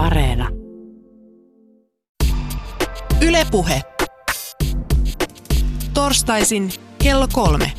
[0.00, 0.48] Areena.
[3.22, 3.82] Ylepuhe.
[5.94, 6.70] Torstaisin
[7.02, 7.72] kello kolme.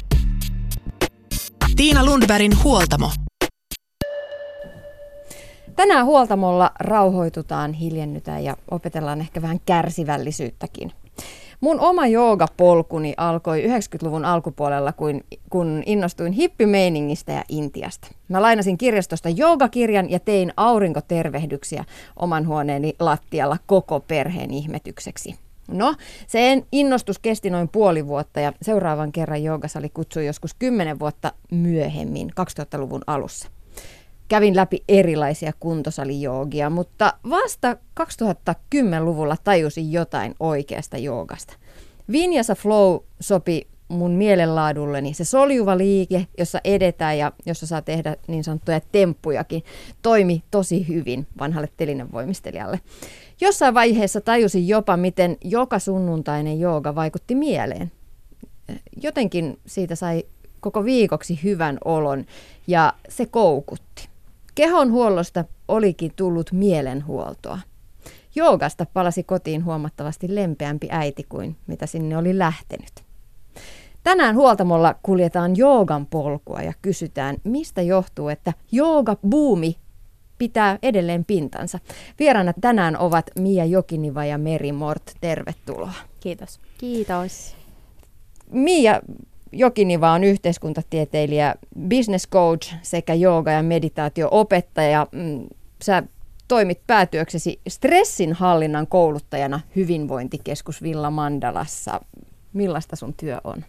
[1.76, 3.12] Tiina Lundbergin huoltamo.
[5.76, 10.92] Tänään huoltamolla rauhoitutaan, hiljennytään ja opetellaan ehkä vähän kärsivällisyyttäkin.
[11.62, 18.07] Mun oma joogapolkuni alkoi 90-luvun alkupuolella, kun, kun innostuin hippimeiningistä ja Intiasta.
[18.27, 21.85] Mä lainasin kirjastosta joogakirjan ja tein aurinkotervehdyksiä
[22.16, 25.35] oman huoneeni lattialla koko perheen ihmetykseksi.
[25.67, 25.95] No,
[26.27, 32.30] sen innostus kesti noin puoli vuotta ja seuraavan kerran joogasali kutsui joskus kymmenen vuotta myöhemmin,
[32.30, 33.49] 2000-luvun alussa.
[34.31, 41.53] Kävin läpi erilaisia kuntosalijoogia, mutta vasta 2010-luvulla tajusin jotain oikeasta joogasta.
[42.12, 45.13] Vinyasa Flow sopi mun mielenlaadulleni.
[45.13, 49.63] Se soljuva liike, jossa edetään ja jossa saa tehdä niin sanottuja temppujakin,
[50.02, 52.80] toimi tosi hyvin vanhalle telinevoimistelijalle.
[53.41, 57.92] Jossain vaiheessa tajusin jopa, miten joka sunnuntainen jooga vaikutti mieleen.
[59.02, 60.23] Jotenkin siitä sai
[60.59, 62.25] koko viikoksi hyvän olon
[62.67, 64.11] ja se koukutti.
[64.55, 67.59] Kehon huollosta olikin tullut mielenhuoltoa.
[68.35, 72.91] Joogasta palasi kotiin huomattavasti lempeämpi äiti kuin mitä sinne oli lähtenyt.
[74.03, 79.75] Tänään huoltamolla kuljetaan joogan polkua ja kysytään, mistä johtuu, että jooga buumi
[80.38, 81.80] pitää edelleen pintansa.
[82.19, 85.03] Vieraana tänään ovat Mia Jokiniva ja Meri Mort.
[85.21, 85.93] Tervetuloa.
[86.19, 86.59] Kiitos.
[86.77, 87.55] Kiitos.
[88.52, 89.02] Mia
[89.52, 91.55] Jokiniva on yhteiskuntatieteilijä,
[91.89, 95.08] business coach sekä jooga- ja meditaatio-opettaja.
[95.11, 95.47] Mm,
[95.83, 96.03] sä
[96.47, 102.02] toimit päätyöksesi stressinhallinnan kouluttajana hyvinvointikeskus Villa Mandalassa.
[102.53, 103.66] Millaista sun työ on?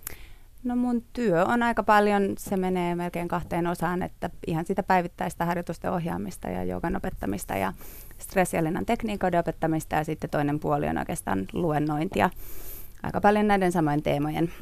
[0.64, 5.44] No mun työ on aika paljon, se menee melkein kahteen osaan, että ihan sitä päivittäistä
[5.44, 7.72] harjoitusten ohjaamista ja joogan opettamista ja
[8.18, 12.30] stressialinnan tekniikoiden opettamista ja sitten toinen puoli on oikeastaan luennointia.
[13.02, 14.52] Aika paljon näiden samojen teemojen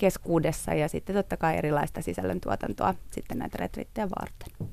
[0.00, 4.68] keskuudessa ja sitten totta kai erilaista sisällöntuotantoa sitten näitä retriittejä varten.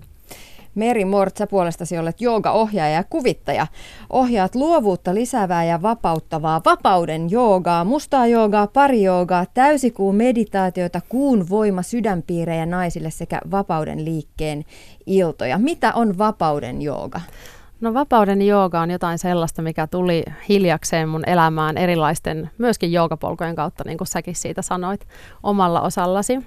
[0.75, 3.67] Meri Mort, sä puolestasi olet jooga-ohjaaja ja kuvittaja.
[4.09, 12.65] Ohjaat luovuutta lisäävää ja vapauttavaa vapauden joogaa, mustaa joogaa, parijoogaa, täysikuun meditaatiota, kuun voima sydänpiirejä
[12.65, 14.65] naisille sekä vapauden liikkeen
[15.05, 15.57] iltoja.
[15.57, 17.21] Mitä on vapauden jooga?
[17.81, 23.83] No vapauden jooga on jotain sellaista, mikä tuli hiljakseen mun elämään erilaisten myöskin joogapolkujen kautta,
[23.85, 25.07] niin kuin säkin siitä sanoit
[25.43, 26.39] omalla osallasi.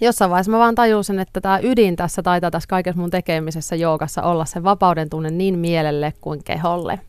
[0.00, 4.22] Jossain vaiheessa mä vaan tajusin, että tämä ydin tässä taitaa tässä kaikessa mun tekemisessä joogassa
[4.22, 7.00] olla se vapauden tunne niin mielelle kuin keholle.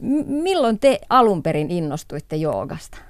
[0.00, 3.07] M- milloin te alun perin innostuitte joogasta?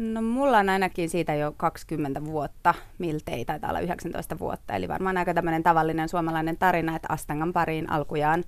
[0.00, 4.74] No mulla on ainakin siitä jo 20 vuotta, miltei taitaa olla 19 vuotta.
[4.74, 8.44] Eli varmaan aika tämmöinen tavallinen suomalainen tarina, että Astangan pariin alkujaan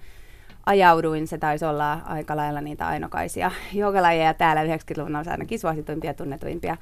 [0.66, 1.26] ajauduin.
[1.26, 6.76] Se taisi olla aika lailla niitä ainokaisia joogalajeja täällä 90-luvun alussa ainakin suosituimpia, tunnetuimpia.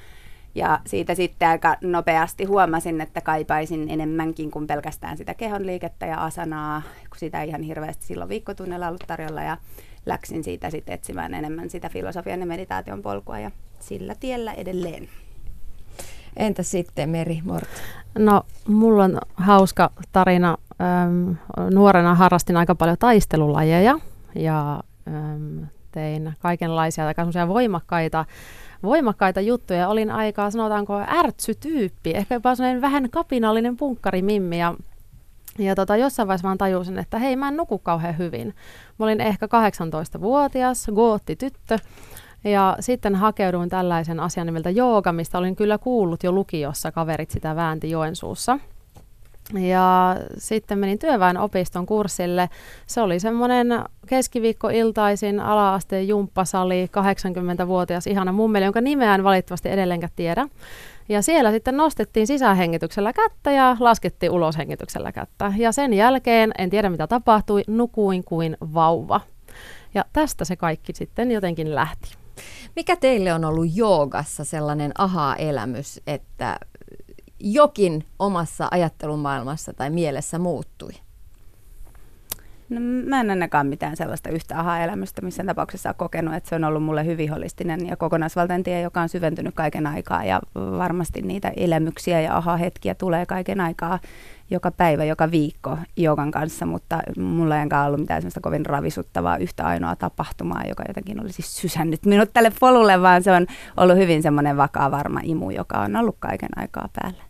[0.54, 6.24] Ja siitä sitten aika nopeasti huomasin, että kaipaisin enemmänkin kuin pelkästään sitä kehon liikettä ja
[6.24, 9.42] asanaa, kun sitä ei ihan hirveästi silloin viikkotunnella ollut tarjolla.
[9.42, 9.56] Ja
[10.06, 13.50] läksin siitä sitten etsimään enemmän sitä filosofian ja meditaation polkua ja
[13.82, 15.08] sillä tiellä edelleen.
[16.36, 17.68] Entä sitten Meri Mort?
[18.18, 20.58] No, mulla on hauska tarina.
[20.80, 21.36] Öm,
[21.74, 23.98] nuorena harrastin aika paljon taistelulajeja
[24.34, 28.24] ja öm, tein kaikenlaisia aika voimakkaita
[28.82, 29.88] voimakkaita juttuja.
[29.88, 34.74] Olin aika, sanotaanko, ärtsytyyppi, ehkä jopa vähän kapinallinen punkkarimimmi ja
[35.58, 38.54] ja tota, jossain vaiheessa vaan tajusin, että hei, mä en nuku kauhean hyvin.
[38.98, 41.78] Mä olin ehkä 18-vuotias, gootti-tyttö,
[42.44, 47.56] ja sitten hakeuduin tällaisen asian nimeltä jooga, mistä olin kyllä kuullut jo lukiossa, kaverit sitä
[47.56, 48.58] väänti Joensuussa.
[49.54, 52.48] Ja sitten menin työväenopiston kurssille.
[52.86, 56.90] Se oli semmoinen keskiviikkoiltaisin ala-asteen jumppasali,
[57.62, 60.48] 80-vuotias ihana mummeli, jonka nimeä en valitettavasti edelleenkään tiedä.
[61.08, 65.52] Ja siellä sitten nostettiin sisähengityksellä kättä ja laskettiin uloshengityksellä kättä.
[65.56, 69.20] Ja sen jälkeen, en tiedä mitä tapahtui, nukuin kuin vauva.
[69.94, 72.19] Ja tästä se kaikki sitten jotenkin lähti.
[72.76, 76.58] Mikä teille on ollut joogassa sellainen aha-elämys, että
[77.40, 80.92] jokin omassa ajattelumaailmassa tai mielessä muuttui?
[82.68, 86.64] No, mä en ainakaan mitään sellaista yhtä aha-elämystä missään tapauksessa ole kokenut, että se on
[86.64, 91.52] ollut mulle hyvin holistinen ja kokonaisvaltainen tie, joka on syventynyt kaiken aikaa ja varmasti niitä
[91.56, 93.98] elämyksiä ja aha-hetkiä tulee kaiken aikaa
[94.50, 99.36] joka päivä, joka viikko jogan kanssa, mutta mulla ei enää ollut mitään sellaista kovin ravisuttavaa
[99.36, 104.22] yhtä ainoa tapahtumaa, joka jotenkin olisi sysännyt minut tälle polulle, vaan se on ollut hyvin
[104.22, 107.22] semmoinen vakaa varma imu, joka on ollut kaiken aikaa päällä.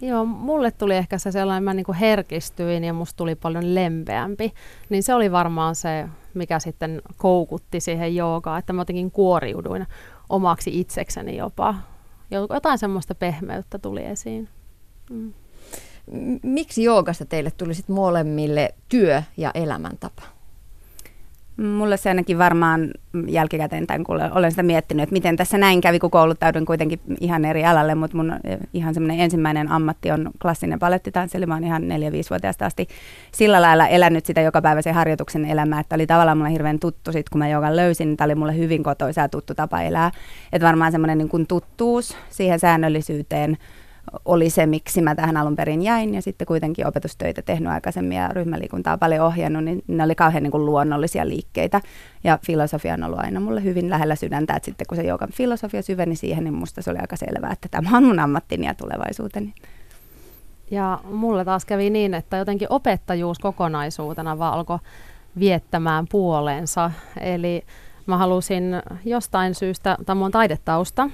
[0.00, 4.52] Joo, mulle tuli ehkä se sellainen, mä niin herkistyin ja musta tuli paljon lempeämpi.
[4.88, 9.86] Niin se oli varmaan se, mikä sitten koukutti siihen joogaan, että mä jotenkin kuoriuduin
[10.28, 11.74] omaksi itsekseni jopa.
[12.30, 14.48] Jotain semmoista pehmeyttä tuli esiin.
[15.10, 15.32] Mm.
[16.42, 20.22] Miksi joogasta teille tuli sitten molemmille työ ja elämäntapa?
[21.56, 22.90] Mulle se ainakin varmaan
[23.28, 27.44] jälkikäteen, tämän, kun olen sitä miettinyt, että miten tässä näin kävi, kun kouluttaudun kuitenkin ihan
[27.44, 28.32] eri alalle, mutta mun
[28.74, 32.88] ihan semmoinen ensimmäinen ammatti on klassinen palettitanssi, eli mä oon ihan 4-5-vuotiaasta asti
[33.32, 37.28] sillä lailla elänyt sitä joka päivä harjoituksen elämää, että oli tavallaan mulle hirveän tuttu sit,
[37.28, 40.10] kun mä jogan löysin, niin tämä oli mulle hyvin kotoisa ja tuttu tapa elää,
[40.52, 43.58] että varmaan semmoinen niin tuttuus siihen säännöllisyyteen,
[44.24, 46.14] oli se, miksi mä tähän alun perin jäin.
[46.14, 50.50] Ja sitten kuitenkin opetustöitä tehnyt aikaisemmin ja ryhmäliikuntaa paljon ohjannut, niin ne oli kauhean niin
[50.50, 51.80] kuin luonnollisia liikkeitä.
[52.24, 55.82] Ja filosofia on ollut aina mulle hyvin lähellä sydäntä, että sitten kun se joukan filosofia
[55.82, 59.54] syveni siihen, niin musta se oli aika selvää, että tämä on mun ammattini ja tulevaisuuteni.
[60.70, 64.78] Ja mulle taas kävi niin, että jotenkin opettajuus kokonaisuutena vaan alkoi
[65.38, 66.90] viettämään puoleensa.
[67.20, 67.64] Eli
[68.06, 68.64] mä halusin
[69.04, 71.10] jostain syystä, tämä on taidetausta,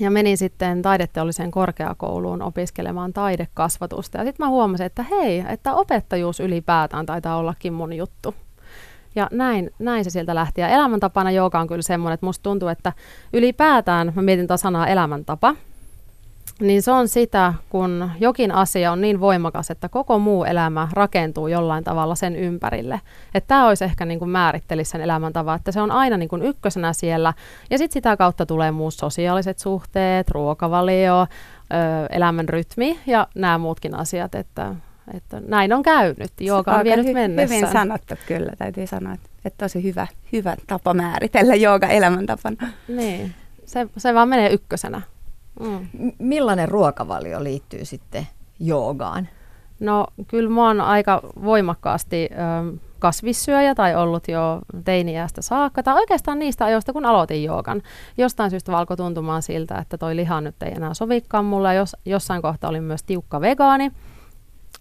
[0.00, 4.18] ja menin sitten taideteolliseen korkeakouluun opiskelemaan taidekasvatusta.
[4.18, 8.34] Ja sitten mä huomasin, että hei, että opettajuus ylipäätään taitaa ollakin mun juttu.
[9.14, 10.60] Ja näin, näin se sieltä lähti.
[10.60, 12.92] Ja elämäntapana joka on kyllä semmoinen, että musta tuntuu, että
[13.32, 15.54] ylipäätään, mä mietin tuota sanaa elämäntapa,
[16.60, 21.48] niin se on sitä, kun jokin asia on niin voimakas, että koko muu elämä rakentuu
[21.48, 23.00] jollain tavalla sen ympärille.
[23.34, 26.42] Että tämä olisi ehkä niin kuin määrittelisi sen elämäntavan, että se on aina niin kuin
[26.42, 27.32] ykkösenä siellä.
[27.70, 31.26] Ja sitten sitä kautta tulee muut sosiaaliset suhteet, ruokavalio, ö,
[32.10, 34.74] elämän rytmi ja nämä muutkin asiat, että,
[35.14, 36.32] että näin on käynyt.
[36.40, 37.56] Joka on vienyt hy- mennessä.
[37.56, 42.68] Hyvin sanottu kyllä, täytyy sanoa, että, että tosi hyvä, hyvä tapa määritellä jooga elämäntapana.
[42.88, 43.34] Niin,
[43.66, 45.02] se, se vaan menee ykkösenä.
[45.60, 45.88] Mm.
[46.18, 48.26] Millainen ruokavalio liittyy sitten
[48.60, 49.28] joogaan?
[49.80, 56.38] No kyllä mä oon aika voimakkaasti ö, kasvissyöjä tai ollut jo teiniästä saakka, tai oikeastaan
[56.38, 57.82] niistä ajoista, kun aloitin joogan.
[58.16, 61.72] Jostain syystä alkoi tuntumaan siltä, että toi liha nyt ei enää sovikaan mulla.
[61.72, 63.92] Jos, jossain kohtaa olin myös tiukka vegaani.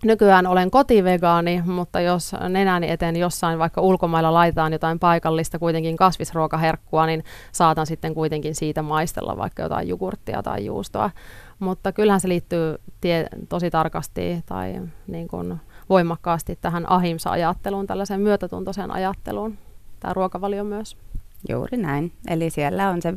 [0.03, 7.05] Nykyään olen kotivegaani, mutta jos nenäni eteen jossain vaikka ulkomailla laitetaan jotain paikallista kuitenkin kasvisruokaherkkua,
[7.05, 11.11] niin saatan sitten kuitenkin siitä maistella vaikka jotain jogurttia tai juustoa.
[11.59, 15.55] Mutta kyllähän se liittyy tie, tosi tarkasti tai niin kuin
[15.89, 19.57] voimakkaasti tähän ahimsa-ajatteluun, tällaiseen myötätuntoiseen ajatteluun,
[19.99, 20.97] tämä ruokavalio myös.
[21.49, 22.11] Juuri näin.
[22.27, 23.13] Eli siellä on se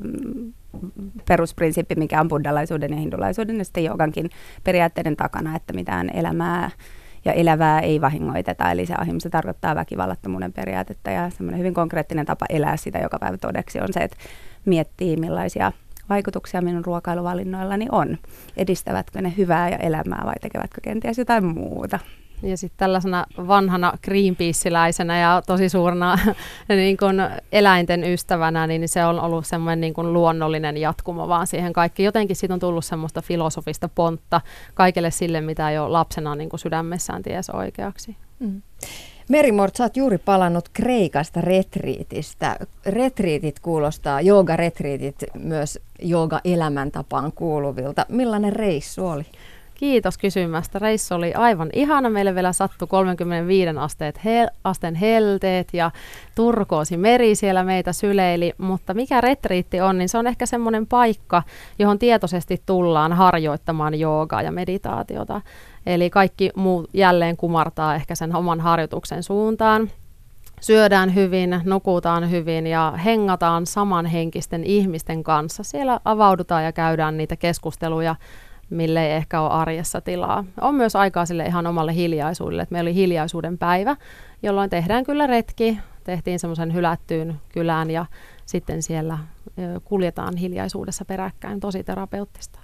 [1.28, 4.30] perusprinsiippi, mikä on buddhalaisuuden ja hindulaisuuden ja sitten jogankin
[4.64, 6.70] periaatteiden takana, että mitään elämää
[7.24, 8.70] ja elävää ei vahingoiteta.
[8.70, 13.36] Eli se ahimsa tarkoittaa väkivallattomuuden periaatetta ja semmoinen hyvin konkreettinen tapa elää sitä joka päivä
[13.36, 14.16] todeksi on se, että
[14.64, 15.72] miettii millaisia
[16.08, 18.18] vaikutuksia minun ruokailuvalinnoillani on.
[18.56, 21.98] Edistävätkö ne hyvää ja elämää vai tekevätkö kenties jotain muuta?
[22.42, 26.18] Ja sitten tällaisena vanhana Greenpeace-läisenä ja tosi suurena
[26.68, 27.22] niin kun
[27.52, 32.04] eläinten ystävänä, niin se on ollut semmoinen niin kun luonnollinen jatkumo vaan siihen kaikki.
[32.04, 34.40] Jotenkin siitä on tullut semmoista filosofista pontta
[34.74, 38.16] kaikille sille, mitä jo lapsena niin kun sydämessään ties oikeaksi.
[38.38, 38.62] Mm.
[39.28, 42.56] Merimort, sä oot juuri palannut Kreikasta retriitistä.
[42.86, 48.06] Retriitit kuulostaa, jooga-retriitit myös jooga-elämäntapaan kuuluvilta.
[48.08, 49.26] Millainen reissu oli?
[49.76, 50.78] Kiitos kysymästä.
[50.78, 52.10] Reissu oli aivan ihana.
[52.10, 55.90] Meille vielä sattui 35 asteet hel- asteen helteet ja
[56.34, 58.52] turkoosi meri siellä meitä syleili.
[58.58, 61.42] Mutta mikä retriitti on, niin se on ehkä semmoinen paikka,
[61.78, 65.40] johon tietoisesti tullaan harjoittamaan joogaa ja meditaatiota.
[65.86, 69.90] Eli kaikki muu jälleen kumartaa ehkä sen oman harjoituksen suuntaan
[70.60, 75.62] syödään hyvin, nukutaan hyvin ja hengataan samanhenkisten ihmisten kanssa.
[75.62, 78.14] Siellä avaudutaan ja käydään niitä keskusteluja
[78.70, 80.44] mille ei ehkä ole arjessa tilaa.
[80.60, 83.96] On myös aikaa sille ihan omalle hiljaisuudelle, että meillä oli hiljaisuuden päivä,
[84.42, 88.06] jolloin tehdään kyllä retki, tehtiin semmoisen hylättyyn kylään ja
[88.46, 89.18] sitten siellä
[89.84, 92.58] kuljetaan hiljaisuudessa peräkkäin, tosi terapeuttista.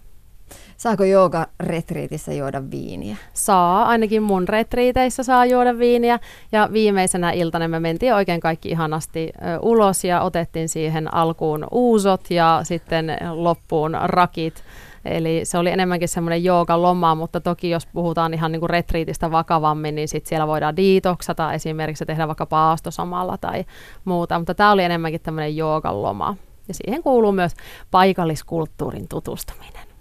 [0.77, 3.17] Saako jooga retriitissä juoda viiniä?
[3.33, 6.19] Saa, ainakin mun retriiteissä saa juoda viiniä.
[6.53, 9.33] Ja viimeisenä iltana me mentiin oikein kaikki ihanasti
[9.63, 14.65] ulos ja otettiin siihen alkuun uusot ja sitten loppuun rakit
[15.05, 16.43] Eli se oli enemmänkin semmoinen
[16.77, 21.53] loma, mutta toki jos puhutaan ihan niin kuin retriitistä vakavammin, niin sit siellä voidaan diitoksata
[21.53, 23.65] esimerkiksi tehdä vaikka paasto samalla tai
[24.05, 24.39] muuta.
[24.39, 25.57] Mutta tämä oli enemmänkin tämmöinen
[25.91, 26.37] loma.
[26.69, 27.53] Ja siihen kuuluu myös
[27.91, 29.93] paikalliskulttuurin tutustuminen.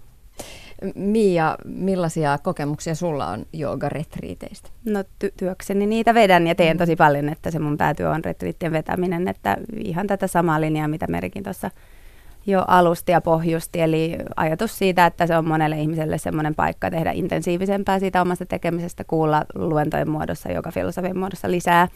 [0.94, 4.68] Mia, millaisia kokemuksia sulla on joogaretriiteistä?
[4.84, 6.78] No ty- työkseni niitä vedän ja teen mm.
[6.78, 11.06] tosi paljon, että se mun päätyö on retriittien vetäminen, että ihan tätä samaa linjaa, mitä
[11.06, 11.70] Merikin tuossa
[12.46, 17.12] jo alusti ja pohjusti, eli ajatus siitä, että se on monelle ihmiselle semmoinen paikka tehdä
[17.12, 21.88] intensiivisempää siitä omasta tekemisestä, kuulla luentojen muodossa, joka filosofian muodossa lisää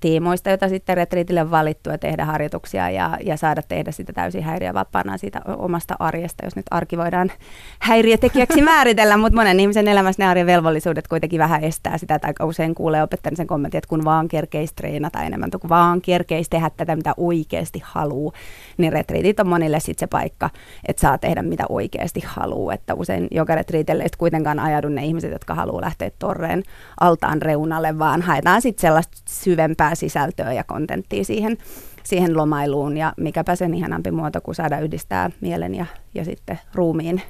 [0.00, 4.42] tiimoista, joita sitten retriitille on valittu ja tehdä harjoituksia ja, ja saada tehdä sitä täysin
[4.42, 7.32] häiriövapaana siitä omasta arjesta, jos nyt arki voidaan
[7.78, 12.74] häiriötekijäksi määritellä, mutta monen ihmisen elämässä ne arjen velvollisuudet kuitenkin vähän estää sitä, tai usein
[12.74, 16.96] kuulee opettajan sen kommentin, että kun vaan kerkeisi treenata enemmän, kun vaan kerkeisi tehdä tätä,
[16.96, 18.32] mitä oikeasti haluaa,
[18.78, 20.50] niin retriitit on monille sitten se paikka,
[20.88, 25.32] että saa tehdä mitä oikeasti haluaa, että usein joka retriitille ei kuitenkaan ajaudu ne ihmiset,
[25.32, 26.62] jotka haluaa lähteä torreen
[27.00, 31.58] altaan reunalle, vaan haetaan sitten sellaista syvempää sisältöä ja kontenttia siihen,
[32.04, 37.22] siihen lomailuun ja mikäpä sen ihanampi muoto kuin saada yhdistää mielen ja, ja sitten ruumiin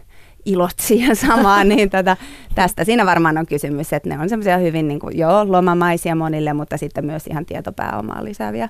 [0.44, 2.16] ilot siihen samaan, niin tätä,
[2.54, 6.52] tästä siinä varmaan on kysymys, että ne on semmoisia hyvin niin kuin, joo, lomamaisia monille,
[6.52, 8.68] mutta sitten myös ihan tietopääomaa lisääviä,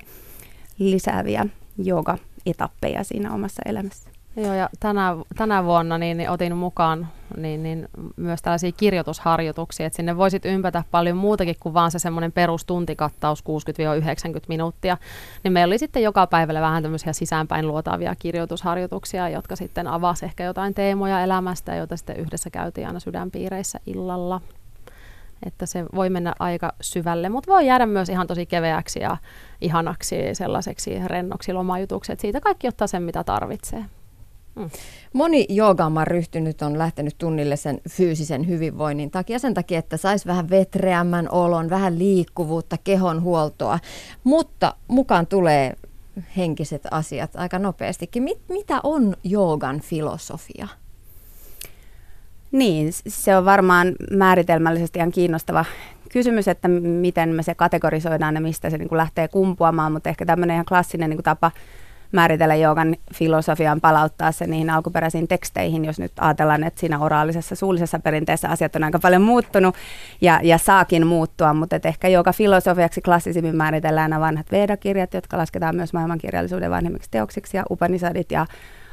[0.79, 1.45] lisääviä
[2.45, 4.09] etappeja siinä omassa elämässä.
[4.37, 9.97] Joo, ja tänä, tänä vuonna niin, niin otin mukaan niin, niin myös tällaisia kirjoitusharjoituksia, että
[9.97, 13.43] sinne voisit ympätä paljon muutakin kuin vaan se semmoinen perustuntikattaus 60-90
[14.47, 14.97] minuuttia.
[15.43, 20.43] Niin meillä oli sitten joka päivällä vähän tämmöisiä sisäänpäin luotaavia kirjoitusharjoituksia, jotka sitten avasi ehkä
[20.43, 24.41] jotain teemoja elämästä, joita sitten yhdessä käytiin aina sydänpiireissä illalla.
[25.45, 29.17] Että se voi mennä aika syvälle, mutta voi jäädä myös ihan tosi keveäksi ja
[29.61, 33.85] ihanaksi sellaiseksi rennoksi lomajutuksi, että siitä kaikki ottaa sen, mitä tarvitsee.
[35.13, 40.49] Moni joogaamaan ryhtynyt on lähtenyt tunnille sen fyysisen hyvinvoinnin takia, sen takia, että saisi vähän
[40.49, 43.79] vetreämmän olon, vähän liikkuvuutta, kehon huoltoa,
[44.23, 45.75] mutta mukaan tulee
[46.37, 48.23] henkiset asiat aika nopeastikin.
[48.23, 50.67] Mit, mitä on joogan filosofia?
[52.51, 55.65] Niin, se on varmaan määritelmällisesti ihan kiinnostava
[56.11, 60.25] kysymys, että miten me se kategorisoidaan ja mistä se niin kuin lähtee kumpuamaan, mutta ehkä
[60.25, 61.51] tämmöinen ihan klassinen niin kuin tapa
[62.11, 67.99] määritellä joogan filosofian, palauttaa se niihin alkuperäisiin teksteihin, jos nyt ajatellaan, että siinä oraalisessa suullisessa
[67.99, 69.75] perinteessä asiat on aika paljon muuttunut
[70.21, 75.37] ja, ja saakin muuttua, mutta et ehkä joka filosofiaksi klassisimmin määritellään nämä vanhat Veda-kirjat, jotka
[75.37, 78.45] lasketaan myös maailmankirjallisuuden vanhemmiksi teoksiksi ja Upanisadit ja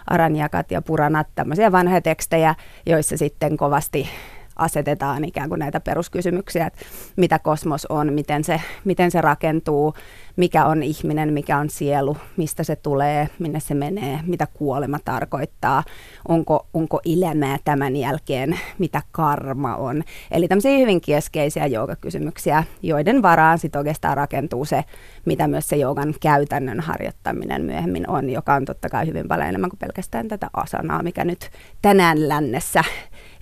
[0.06, 2.54] Aranjakat ja Puranat, tämmöisiä vanhoja tekstejä,
[2.86, 4.08] joissa sitten kovasti
[4.56, 6.80] asetetaan ikään kuin näitä peruskysymyksiä, että
[7.16, 9.94] mitä kosmos on, miten se, miten se rakentuu,
[10.36, 15.82] mikä on ihminen, mikä on sielu, mistä se tulee, minne se menee, mitä kuolema tarkoittaa,
[16.28, 20.02] onko, onko elämää tämän jälkeen, mitä karma on.
[20.30, 24.84] Eli tämmöisiä hyvin keskeisiä joogakysymyksiä, joiden varaan sitten oikeastaan rakentuu se,
[25.24, 29.70] mitä myös se joogan käytännön harjoittaminen myöhemmin on, joka on totta kai hyvin paljon enemmän
[29.70, 31.50] kuin pelkästään tätä asanaa, mikä nyt
[31.82, 32.84] tänään lännessä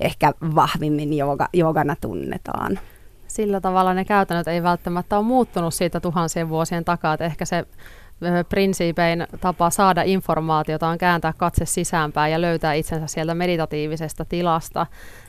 [0.05, 2.79] ehkä vahvimmin jooga, joogana tunnetaan
[3.33, 7.67] sillä tavalla ne käytännöt ei välttämättä ole muuttunut siitä tuhansien vuosien takaa, että ehkä se
[8.49, 14.87] prinsiipein tapa saada informaatiota on kääntää katse sisäänpäin ja löytää itsensä sieltä meditatiivisesta tilasta.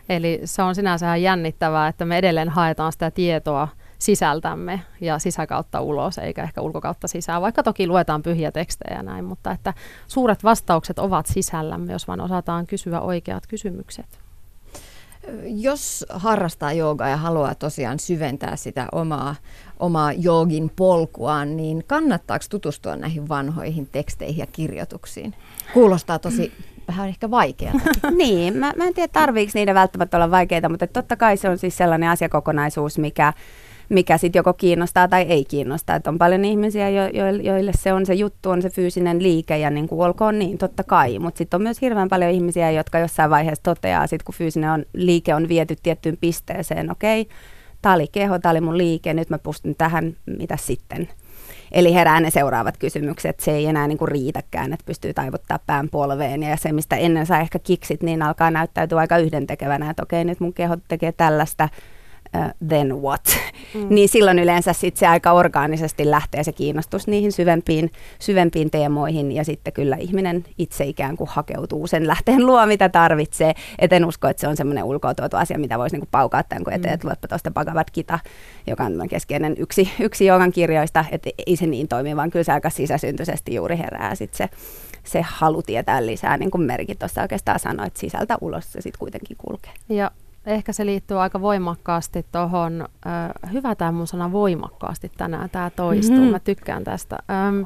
[0.09, 3.67] Eli se on sinänsä ihan jännittävää, että me edelleen haetaan sitä tietoa
[3.99, 9.25] sisältämme ja sisäkautta ulos, eikä ehkä ulkokautta sisään, vaikka toki luetaan pyhiä tekstejä ja näin,
[9.25, 9.73] mutta että
[10.07, 14.22] suuret vastaukset ovat sisällämme, jos vain osataan kysyä oikeat kysymykset.
[15.43, 19.35] Jos harrastaa joogaa ja haluaa tosiaan syventää sitä omaa,
[19.79, 25.33] omaa joogin polkuaan, niin kannattaako tutustua näihin vanhoihin teksteihin ja kirjoituksiin?
[25.73, 26.51] Kuulostaa tosi
[26.87, 27.73] vähän ehkä vaikeaa.
[28.17, 31.57] niin, mä, mä en tiedä tarviiko niitä välttämättä olla vaikeita, mutta totta kai se on
[31.57, 33.33] siis sellainen asiakokonaisuus, mikä
[33.93, 35.95] mikä sitten joko kiinnostaa tai ei kiinnosta.
[35.95, 39.57] Et on paljon ihmisiä, jo, jo, joille se on se juttu, on se fyysinen liike
[39.57, 41.19] ja niin kuin olkoon niin, totta kai.
[41.19, 44.85] Mutta sitten on myös hirveän paljon ihmisiä, jotka jossain vaiheessa toteaa, sit kun fyysinen on,
[44.93, 47.35] liike on viety tiettyyn pisteeseen, okei, okay,
[47.81, 51.09] tämä oli keho, tämä oli mun liike, nyt mä pystyn tähän, mitä sitten?
[51.71, 55.89] Eli herää ne seuraavat kysymykset, se ei enää niin kuin riitäkään, että pystyy taivuttaa pään
[55.89, 60.25] polveen ja se, mistä ennen sai ehkä kiksit, niin alkaa näyttäytyä aika yhdentekevänä, että okei,
[60.25, 61.69] nyt mun keho tekee tällaista,
[62.37, 63.23] uh, then what?
[63.73, 63.87] Mm.
[63.89, 69.43] niin silloin yleensä sit se aika orgaanisesti lähtee se kiinnostus niihin syvempiin, syvempiin teemoihin ja
[69.45, 73.53] sitten kyllä ihminen itse ikään kuin hakeutuu sen lähteen luo, mitä tarvitsee.
[73.79, 76.63] Et en usko, että se on semmoinen ulkoa tuotu asia, mitä voisi niinku paukaa tämän
[76.63, 76.93] kuin eteen, mm.
[76.93, 78.19] että luepa tuosta Bhagavad Gita,
[78.67, 82.51] joka on keskeinen yksi, yksi joogan kirjoista, että ei se niin toimi, vaan kyllä se
[82.51, 84.49] aika sisäsyntyisesti juuri herää sitten se
[85.03, 88.99] se halu tietää lisää, niin kuin merkit tuossa oikeastaan sanoi, että sisältä ulos se sitten
[88.99, 89.71] kuitenkin kulkee.
[89.89, 90.11] Ja
[90.45, 96.17] Ehkä se liittyy aika voimakkaasti tuohon, äh, hyvä tämä mun sana voimakkaasti tänään, tämä toistuu,
[96.17, 96.31] mm-hmm.
[96.31, 97.61] mä tykkään tästä, ähm,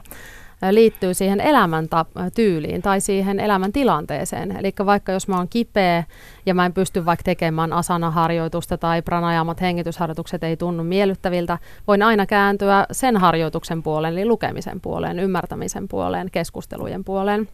[0.72, 4.57] liittyy siihen elämäntyyliin tai siihen elämäntilanteeseen.
[4.57, 6.03] Eli vaikka jos mä oon kipeä
[6.46, 11.57] ja mä en pysty vaikka tekemään asanaharjoitusta tai pranajamat hengitysharjoitukset ei tunnu miellyttäviltä,
[11.88, 17.48] voin aina kääntyä sen harjoituksen puoleen, eli lukemisen puoleen, ymmärtämisen puoleen, keskustelujen puoleen.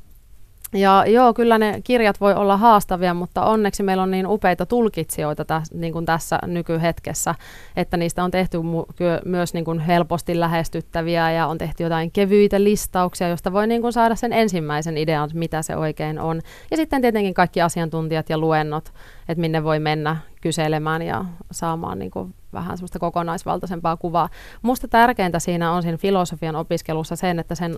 [0.74, 5.46] Ja joo, kyllä ne kirjat voi olla haastavia, mutta onneksi meillä on niin upeita tulkitsijoita
[5.46, 7.36] täs, niin kuin tässä nykyhetkessä,
[7.76, 12.64] että niistä on tehty mu- myös niin kuin helposti lähestyttäviä ja on tehty jotain kevyitä
[12.64, 16.42] listauksia, josta voi niin kuin saada sen ensimmäisen idean, mitä se oikein on.
[16.72, 18.94] Ja sitten tietenkin kaikki asiantuntijat ja luennot,
[19.30, 24.30] että minne voi mennä kyselemään ja saamaan niin kuin vähän semmoista kokonaisvaltaisempaa kuvaa.
[24.62, 27.78] Musta tärkeintä siinä on siinä filosofian opiskelussa sen, että sen,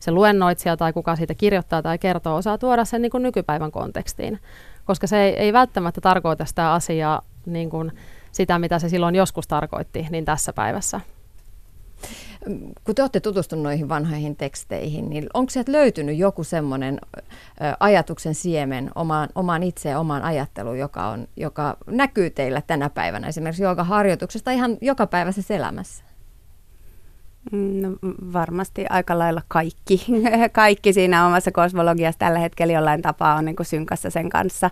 [0.00, 4.38] se luennoitsija tai kuka siitä kirjoittaa tai kertoo osaa tuoda sen niin kuin nykypäivän kontekstiin.
[4.84, 7.92] Koska se ei, ei välttämättä tarkoita sitä asiaa niin kuin
[8.32, 11.00] sitä, mitä se silloin joskus tarkoitti, niin tässä päivässä
[12.84, 17.00] kun te olette tutustuneet noihin vanhoihin teksteihin, niin onko sieltä löytynyt joku semmoinen
[17.80, 23.62] ajatuksen siemen omaan, omaan itseään, omaan ajatteluun, joka, on, joka näkyy teillä tänä päivänä esimerkiksi
[23.62, 26.04] joka harjoituksesta ihan joka päivässä elämässä?
[27.52, 27.88] Mm, no,
[28.32, 30.06] varmasti aika lailla kaikki.
[30.52, 34.70] kaikki siinä omassa kosmologiassa tällä hetkellä jollain tapaa on niin synkassa sen kanssa,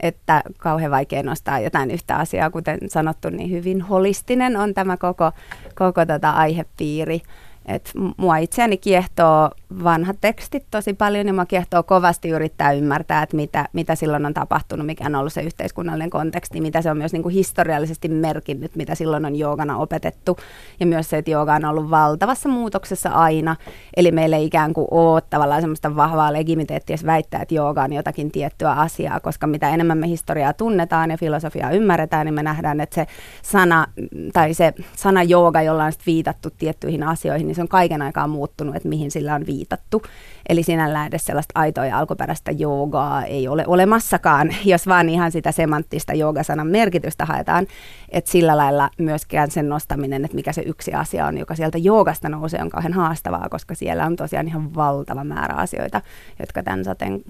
[0.00, 5.32] että kauhean vaikea nostaa jotain yhtä asiaa, kuten sanottu, niin hyvin holistinen on tämä koko,
[5.74, 7.22] koko tota aihepiiri.
[7.66, 9.50] Et mua itseäni kiehtoo
[9.84, 14.34] vanhat tekstit tosi paljon ja mua kiehtoo kovasti yrittää ymmärtää, että mitä, mitä silloin on
[14.34, 18.76] tapahtunut, mikä on ollut se yhteiskunnallinen konteksti, mitä se on myös niin kuin historiallisesti merkinnyt,
[18.76, 20.36] mitä silloin on joogana opetettu.
[20.80, 23.56] Ja myös se, että jooga on ollut valtavassa muutoksessa aina.
[23.96, 28.30] Eli meillä ei ikään kuin ole tavallaan semmoista vahvaa legimiteettiä väittää, että jooga on jotakin
[28.30, 32.94] tiettyä asiaa, koska mitä enemmän me historiaa tunnetaan ja filosofiaa ymmärretään, niin me nähdään, että
[32.94, 33.06] se
[33.42, 33.86] sana
[34.32, 38.76] tai se sana jooga, jolla on viitattu tiettyihin asioihin, niin se on kaiken aikaa muuttunut,
[38.76, 40.02] että mihin sillä on viitattu.
[40.48, 45.52] Eli sinällään edes sellaista aitoa ja alkuperäistä joogaa ei ole olemassakaan, jos vaan ihan sitä
[45.52, 47.66] semanttista joogasanan merkitystä haetaan.
[48.08, 52.28] Että sillä lailla myöskään sen nostaminen, että mikä se yksi asia on, joka sieltä joogasta
[52.28, 56.02] nousee, on kauhean haastavaa, koska siellä on tosiaan ihan valtava määrä asioita,
[56.40, 57.22] jotka tämän sateen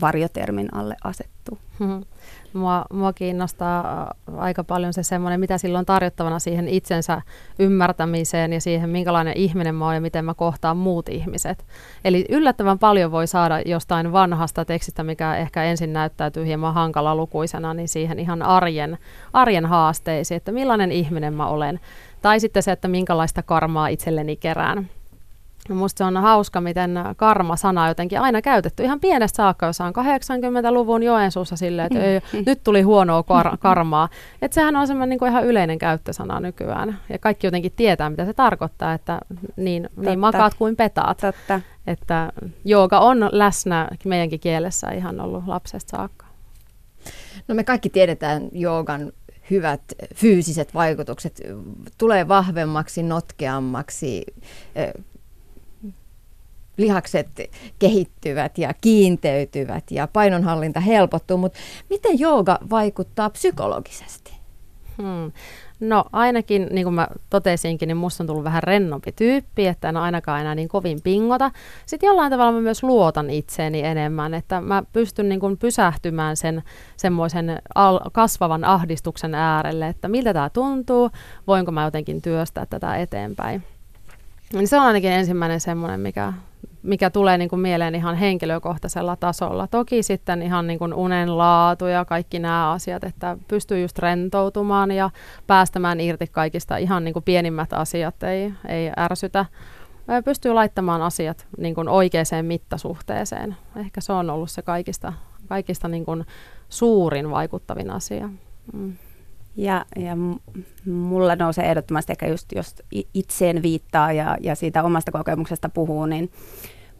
[0.00, 1.58] varjotermin alle asettuu.
[1.78, 2.04] Hmm.
[2.52, 7.22] Mua, mua kiinnostaa äh, aika paljon se semmoinen, mitä silloin tarjottavana siihen itsensä
[7.58, 11.64] ymmärtämiseen ja siihen, minkälainen ihminen mä oon ja miten mä kohtaan muut ihmiset.
[12.04, 17.74] Eli yllättävän paljon voi saada jostain vanhasta tekstistä, mikä ehkä ensin näyttäytyy hieman hankala lukuisena,
[17.74, 18.98] niin siihen ihan arjen,
[19.32, 21.80] arjen haasteisiin, että millainen ihminen mä olen.
[22.22, 24.88] Tai sitten se, että minkälaista karmaa itselleni kerään.
[25.68, 31.02] Minusta se on hauska, miten karma-sana jotenkin aina käytetty ihan pienestä saakka, jos on 80-luvun
[31.02, 34.08] Joensuussa silleen, että ei, nyt tuli huonoa kar- karmaa.
[34.42, 36.98] Että sehän on semmoinen niin ihan yleinen käyttösana nykyään.
[37.08, 39.18] Ja kaikki jotenkin tietää, mitä se tarkoittaa, että
[39.56, 41.18] niin, niin makaat kuin petaat.
[41.18, 41.60] Totta.
[41.86, 42.32] Että
[42.64, 46.26] jooga on läsnä meidänkin kielessä ihan ollut lapsesta saakka.
[47.48, 49.12] No me kaikki tiedetään joogan
[49.50, 49.80] hyvät
[50.14, 51.40] fyysiset vaikutukset.
[51.98, 54.24] Tulee vahvemmaksi, notkeammaksi,
[56.76, 57.28] lihakset
[57.78, 61.58] kehittyvät ja kiinteytyvät ja painonhallinta helpottuu, mutta
[61.90, 64.40] miten jooga vaikuttaa psykologisesti?
[65.02, 65.32] Hmm.
[65.80, 69.96] No ainakin, niin kuin mä totesinkin, niin musta on tullut vähän rennompi tyyppi, että en
[69.96, 71.50] ainakaan enää niin kovin pingota.
[71.86, 76.62] Sitten jollain tavalla mä myös luotan itseeni enemmän, että mä pystyn niin kuin pysähtymään sen
[76.96, 81.10] semmoisen al- kasvavan ahdistuksen äärelle, että miltä tämä tuntuu,
[81.46, 83.62] voinko mä jotenkin työstää tätä eteenpäin.
[84.52, 86.32] Niin se on ainakin ensimmäinen semmoinen, mikä
[86.82, 89.66] mikä tulee niin kuin mieleen ihan henkilökohtaisella tasolla.
[89.66, 94.90] Toki sitten ihan niin kuin unen laatu ja kaikki nämä asiat, että pystyy just rentoutumaan
[94.90, 95.10] ja
[95.46, 99.46] päästämään irti kaikista ihan niin kuin pienimmät asiat, ei, ei ärsytä.
[100.24, 103.56] Pystyy laittamaan asiat niin kuin oikeaan mittasuhteeseen.
[103.76, 105.12] Ehkä se on ollut se kaikista,
[105.48, 106.26] kaikista niin kuin
[106.68, 108.28] suurin vaikuttavin asia.
[108.72, 108.96] Mm.
[109.56, 110.16] Ja, ja
[110.86, 112.80] mulla nousee ehdottomasti ehkä just, just
[113.14, 116.30] itseen viittaa ja, ja siitä omasta kokemuksesta puhuu, niin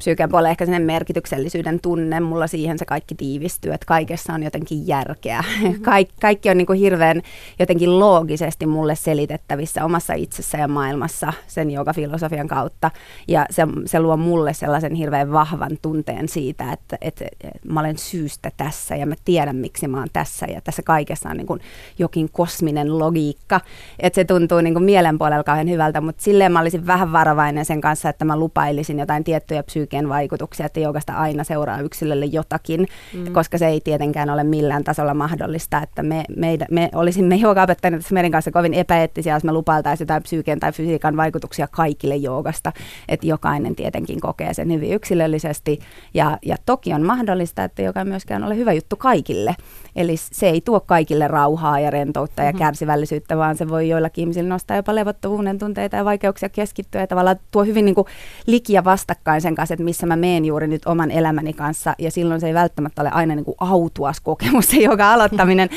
[0.00, 4.86] psyyken puolella ehkä sen merkityksellisyyden tunne, mulla siihen se kaikki tiivistyy, että kaikessa on jotenkin
[4.86, 5.44] järkeä.
[5.62, 5.82] Mm-hmm.
[5.90, 7.22] Kaik, kaikki on niin kuin hirveän
[7.58, 12.90] jotenkin loogisesti mulle selitettävissä omassa itsessä ja maailmassa sen filosofian kautta.
[13.28, 17.98] Ja se, se luo mulle sellaisen hirveän vahvan tunteen siitä, että, että, että mä olen
[17.98, 21.60] syystä tässä ja mä tiedän miksi mä oon tässä ja tässä kaikessa on niin kuin
[21.98, 23.60] jokin kosminen logiikka.
[23.98, 27.64] Että se tuntuu niin kuin mielen puolella kauhean hyvältä, mutta silleen mä olisin vähän varovainen
[27.64, 32.24] sen kanssa, että mä lupailisin jotain tiettyjä psyy- psyyken vaikutuksia, että joogasta aina seuraa yksilölle
[32.24, 33.32] jotakin, mm.
[33.32, 38.30] koska se ei tietenkään ole millään tasolla mahdollista, että me, me, me olisimme joogaopettajat meidän
[38.30, 42.72] kanssa kovin epäeettisiä, jos me lupailtaisiin jotain psyyken tai fysiikan vaikutuksia kaikille joogasta,
[43.08, 45.78] että jokainen tietenkin kokee sen hyvin yksilöllisesti
[46.14, 49.56] ja, ja toki on mahdollista, että joka myöskään ole hyvä juttu kaikille,
[49.96, 52.58] eli se ei tuo kaikille rauhaa ja rentoutta ja mm-hmm.
[52.58, 57.36] kärsivällisyyttä, vaan se voi joillakin ihmisillä nostaa jopa levottomuuden tunteita ja vaikeuksia keskittyä ja tavallaan
[57.50, 58.06] tuo hyvin niin kuin
[58.46, 62.10] liki ja vastakkain sen kanssa, että missä mä meen juuri nyt oman elämäni kanssa, ja
[62.10, 65.68] silloin se ei välttämättä ole aina niin kuin autuas kokemus se joka aloittaminen.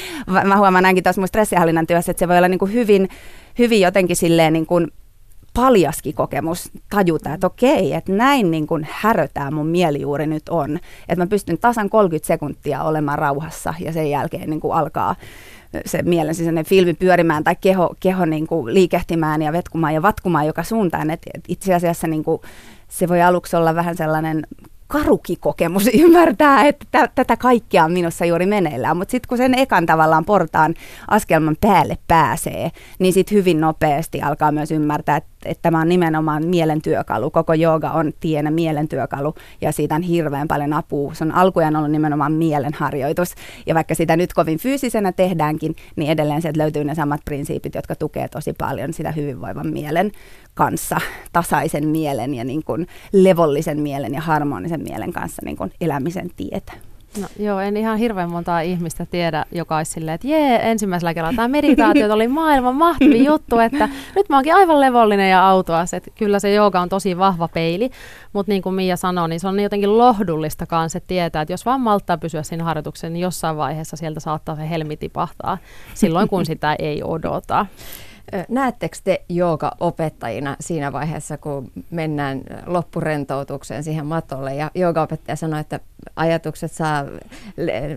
[0.44, 3.10] mä huomaan näinkin taas mun stressihallinnan työssä, että se voi olla niin kuin hyvin,
[3.60, 4.88] hyvin jotenkin silleen niin kuin
[5.54, 10.80] paljaskin kokemus tajuta, että okei, että näin niin kuin härötää mun mieli juuri nyt on.
[11.10, 15.16] Että mä pystyn tasan 30 sekuntia olemaan rauhassa ja sen jälkeen niin kuin alkaa
[15.86, 20.46] se mielen sisäinen filmi pyörimään tai keho, keho niin kuin liikehtimään ja vetkumaan ja vatkumaan
[20.46, 21.10] joka suuntaan.
[21.10, 22.42] Et itse asiassa niin kuin,
[22.94, 24.48] se voi aluksi olla vähän sellainen
[24.88, 28.98] karukikokemus ymmärtää, että t- tätä kaikkea on minussa juuri meneillään.
[28.98, 30.74] Mutta sitten kun sen ekan tavallaan portaan
[31.08, 36.46] askelman päälle pääsee, niin sitten hyvin nopeasti alkaa myös ymmärtää, että että tämä on nimenomaan
[36.46, 37.32] mielen työkalu.
[37.32, 41.14] Koko jooga on tienä mielen työkalu ja siitä on hirveän paljon apua.
[41.14, 43.36] Se on alkujaan ollut nimenomaan mielenharjoitus.
[43.66, 47.96] Ja vaikka sitä nyt kovin fyysisenä tehdäänkin, niin edelleen sieltä löytyy ne samat prinsiipit, jotka
[47.96, 50.12] tukee tosi paljon sitä hyvinvoivan mielen
[50.54, 50.98] kanssa,
[51.34, 56.93] tasaisen mielen ja niin kuin levollisen mielen ja harmonisen mielen kanssa niin kuin elämisen tietä.
[57.22, 61.36] No, joo, en ihan hirveän montaa ihmistä tiedä, joka olisi silleen, että jee, ensimmäisellä kerralla
[61.36, 66.12] tämä meditaatio oli maailman mahtavi juttu, että nyt mä oonkin aivan levollinen ja autoas, että
[66.18, 67.90] kyllä se jooga on tosi vahva peili,
[68.34, 71.82] mutta niin kuin Mia sanoi, niin se on jotenkin lohdullista kanssa tietää, että jos vaan
[71.82, 75.58] malttaa pysyä siinä harjoituksessa, niin jossain vaiheessa sieltä saattaa se helmi tipahtaa
[75.94, 77.66] silloin, kun sitä ei odota.
[78.50, 79.24] Näettekö te
[79.80, 84.72] opettajina siinä vaiheessa, kun mennään loppurentoutukseen siihen matolle ja
[85.04, 85.80] opettaja sanoi, että
[86.16, 87.06] ajatukset saa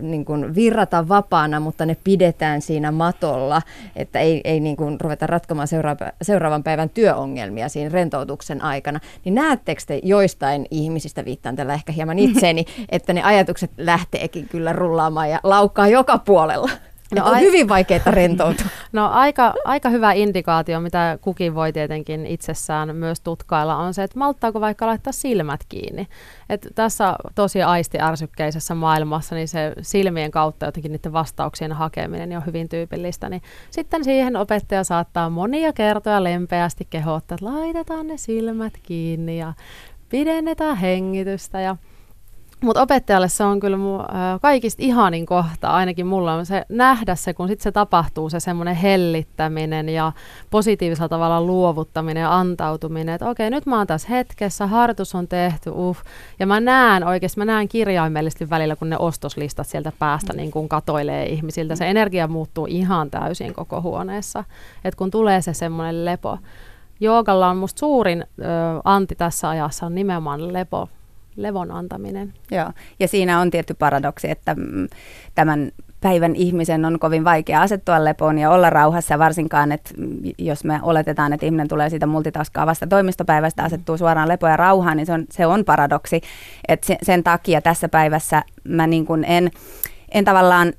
[0.01, 3.61] niin kuin virrata vapaana, mutta ne pidetään siinä matolla,
[3.95, 8.99] että ei, ei niin kuin ruveta ratkomaan seuraava, seuraavan päivän työongelmia siinä rentoutuksen aikana.
[9.25, 14.73] Niin näettekö te joistain ihmisistä, viittaan tällä ehkä hieman itseeni, että ne ajatukset lähteekin kyllä
[14.73, 16.69] rullaamaan ja laukkaa joka puolella?
[17.15, 18.65] No, on hyvin vaikeaa rentoutua.
[18.91, 24.19] No aika, aika hyvä indikaatio, mitä kukin voi tietenkin itsessään myös tutkailla, on se, että
[24.19, 26.07] malttaako vaikka laittaa silmät kiinni.
[26.49, 32.69] Et tässä tosi aistiärsykkeisessä maailmassa niin se silmien kautta jotenkin niiden vastauksien hakeminen on hyvin
[32.69, 33.29] tyypillistä.
[33.29, 39.53] Niin sitten siihen opettaja saattaa monia kertoja lempeästi kehottaa, että laitetaan ne silmät kiinni ja
[40.09, 41.75] pidennetään hengitystä ja
[42.61, 43.77] mutta opettajalle se on kyllä
[44.41, 48.75] kaikista ihanin kohta, ainakin mulla on se nähdä se, kun sitten se tapahtuu, se semmoinen
[48.75, 50.11] hellittäminen ja
[50.49, 55.69] positiivisella tavalla luovuttaminen ja antautuminen, että okei, nyt mä oon tässä hetkessä, harjoitus on tehty,
[55.69, 55.97] uh,
[56.39, 60.69] ja mä näen oikeasti, mä näen kirjaimellisesti välillä, kun ne ostoslistat sieltä päästä niin kun
[60.69, 64.43] katoilee ihmisiltä, se energia muuttuu ihan täysin koko huoneessa,
[64.83, 66.37] että kun tulee se semmoinen lepo.
[66.99, 68.43] Joogalla on musta suurin ö,
[68.83, 70.89] anti tässä ajassa on nimenomaan lepo,
[71.37, 72.33] levon antaminen.
[72.51, 74.87] Joo, ja siinä on tietty paradoksi, että mm,
[75.35, 75.71] tämän
[76.01, 80.79] päivän ihmisen on kovin vaikea asettua lepoon ja olla rauhassa, varsinkaan, että mm, jos me
[80.81, 85.25] oletetaan, että ihminen tulee siitä multitaskaavasta toimistopäivästä, asettuu suoraan lepoon ja rauhaan, niin se on,
[85.31, 86.21] se on paradoksi.
[86.67, 89.51] että sen takia tässä päivässä mä niin kuin en,
[90.11, 90.73] en tavallaan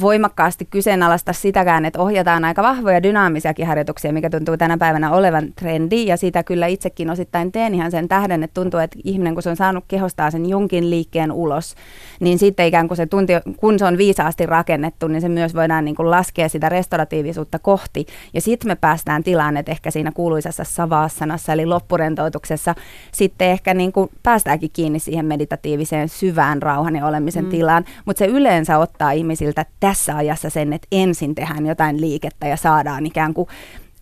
[0.00, 6.06] voimakkaasti kyseenalaista sitäkään, että ohjataan aika vahvoja dynaamisiakin harjoituksia, mikä tuntuu tänä päivänä olevan trendi,
[6.06, 9.50] ja sitä kyllä itsekin osittain teen ihan sen tähden, että tuntuu, että ihminen, kun se
[9.50, 11.74] on saanut kehostaa sen jonkin liikkeen ulos,
[12.20, 15.84] niin sitten ikään kuin se tunti, kun se on viisaasti rakennettu, niin se myös voidaan
[15.84, 20.64] niin kuin laskea sitä restauratiivisuutta kohti, ja sitten me päästään tilaan, että ehkä siinä kuuluisessa
[20.64, 22.74] savassanassa, eli loppurentoutuksessa,
[23.12, 27.50] sitten ehkä niin kuin päästäänkin kiinni siihen meditatiiviseen syvään rauhan ja olemisen mm.
[27.50, 32.56] tilaan, mutta se yleensä ottaa ihmisiltä tässä ajassa sen, että ensin tehdään jotain liikettä ja
[32.56, 33.48] saadaan ikään kuin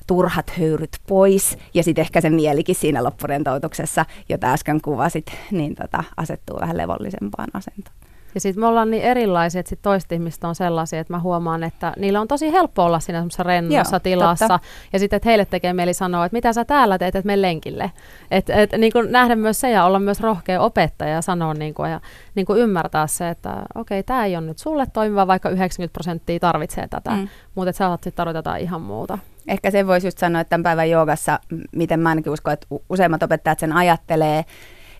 [0.06, 6.04] turhat höyryt pois ja sitten ehkä se mielikin siinä loppurentoutuksessa, jota äsken kuvasit, niin tota,
[6.16, 7.96] asettuu vähän levollisempaan asentoon.
[8.34, 11.62] Ja sitten me ollaan niin erilaisia, että sit toiset ihmiset on sellaisia, että mä huomaan,
[11.62, 14.48] että niillä on tosi helppo olla siinä semmoisessa rennossa Joo, tilassa.
[14.48, 14.68] Totta.
[14.92, 17.92] Ja sitten, että heille tekee mieli sanoa, että mitä sä täällä teet, että me lenkille.
[18.30, 21.90] Että et, niin nähdä myös se ja olla myös rohkea opettaja ja sanoa niin kuin,
[21.90, 22.00] ja
[22.34, 26.40] niin ymmärtää se, että okei, okay, tämä ei ole nyt sulle toimiva, vaikka 90 prosenttia
[26.40, 27.28] tarvitsee tätä, mm.
[27.54, 29.18] mutta että sä saat sitten tarvita ihan muuta.
[29.48, 31.40] Ehkä se voisi just sanoa, että tämän päivän joogassa,
[31.76, 34.44] miten mä ainakin uskon, että useimmat opettajat sen ajattelee,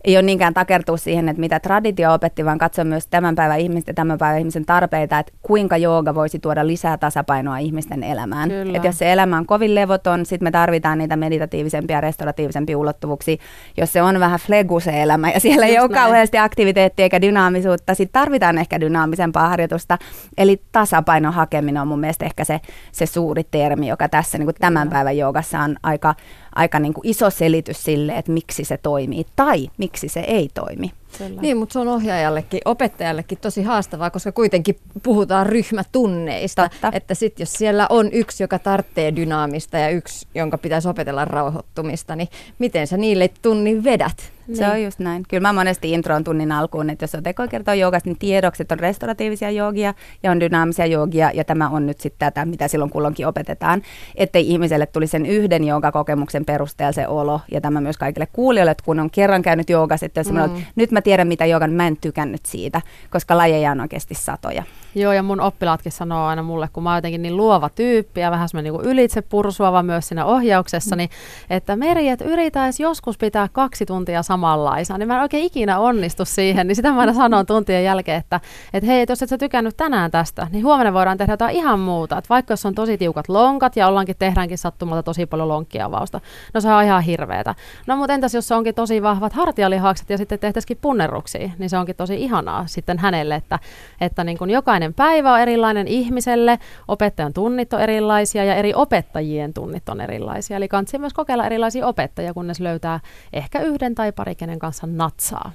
[0.09, 3.94] ei ole niinkään takertua siihen, että mitä traditio opetti, vaan katsoa myös tämän päivän ihmisten
[3.94, 8.51] tämän päivän ihmisen tarpeita, että kuinka jooga voisi tuoda lisää tasapainoa ihmisten elämään.
[8.51, 13.37] Että jos se elämä on kovin levoton, sitten me tarvitaan niitä meditatiivisempia ja restauratiivisempia ulottuvuuksia.
[13.77, 16.03] Jos se on vähän flegu se elämä ja siellä Just ei ole näin.
[16.03, 19.99] kauheasti aktiviteettia eikä dynaamisuutta, sitten tarvitaan ehkä dynaamisempaa harjoitusta.
[20.38, 22.61] Eli tasapainon hakeminen on mun mielestä ehkä se,
[22.92, 26.14] se suuri termi, joka tässä niin kuin tämän päivän joogassa on aika
[26.59, 30.90] aika niin kuin iso selitys sille, että miksi se toimii tai miksi se ei toimi.
[31.18, 31.40] Kyllä.
[31.40, 36.68] Niin, mutta se on ohjaajallekin, opettajallekin tosi haastavaa, koska kuitenkin puhutaan ryhmätunneista.
[36.68, 36.90] Totta.
[36.92, 42.16] Että sitten jos siellä on yksi, joka tarvitsee dynaamista ja yksi, jonka pitäisi opetella rauhoittumista,
[42.16, 42.28] niin
[42.59, 44.33] miten sä niille tunnin vedät?
[44.52, 45.22] Se on just näin.
[45.28, 48.78] Kyllä mä monesti introon tunnin alkuun, että jos Oteko kertoo joogasta, niin tiedoksi, että on
[48.78, 53.26] restauratiivisia joogia ja on dynaamisia joogia ja tämä on nyt sitten tätä, mitä silloin kulloinkin
[53.26, 53.83] opetetaan,
[54.14, 58.85] ettei ihmiselle tuli sen yhden joogakokemuksen perusteella se olo ja tämä myös kaikille kuulijoille, että
[58.85, 60.38] kun on kerran käynyt joogassa, että jos mm.
[60.38, 64.62] olet, nyt mä tiedän mitä joogan, mä en tykännyt siitä, koska lajeja on oikeasti satoja.
[64.94, 68.31] Joo, ja mun oppilaatkin sanoo aina mulle, kun mä oon jotenkin niin luova tyyppi ja
[68.31, 70.99] vähän semmoinen niin ylitse pursuava myös siinä ohjauksessa, mm.
[70.99, 71.11] niin
[71.51, 75.79] että Meri, että yritä edes joskus pitää kaksi tuntia samanlaisena, niin mä en oikein ikinä
[75.79, 78.40] onnistu siihen, niin sitä mä aina sanon tuntien jälkeen, että,
[78.73, 81.81] että hei, että jos et sä tykännyt tänään tästä, niin huomenna voidaan tehdä jotain ihan
[81.81, 86.21] muuta, että vaikka jos on tosi tiukat lonkat ja ollaankin tehdäänkin sattumalta tosi paljon lonkkiavausta,
[86.55, 87.55] no se on ihan hirveetä.
[87.87, 91.96] No mutta entäs jos onkin tosi vahvat hartialihakset ja sitten tehtäisikin punnerruksia, niin se onkin
[91.96, 93.59] tosi ihanaa sitten hänelle, että,
[94.01, 99.55] että niin kuin jokainen päivä on erilainen ihmiselle, opettajan tunnit on erilaisia ja eri opettajien
[99.55, 100.57] tunnit on erilaisia.
[100.57, 103.01] Eli kannattaa myös kokeilla erilaisia opettajia, kunnes löytää
[103.33, 105.53] ehkä yhden tai pari, kenen kanssa natsaa.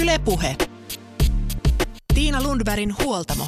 [0.00, 0.56] Ylepuhe.
[2.14, 3.44] Tiina Lundbergin huoltamo.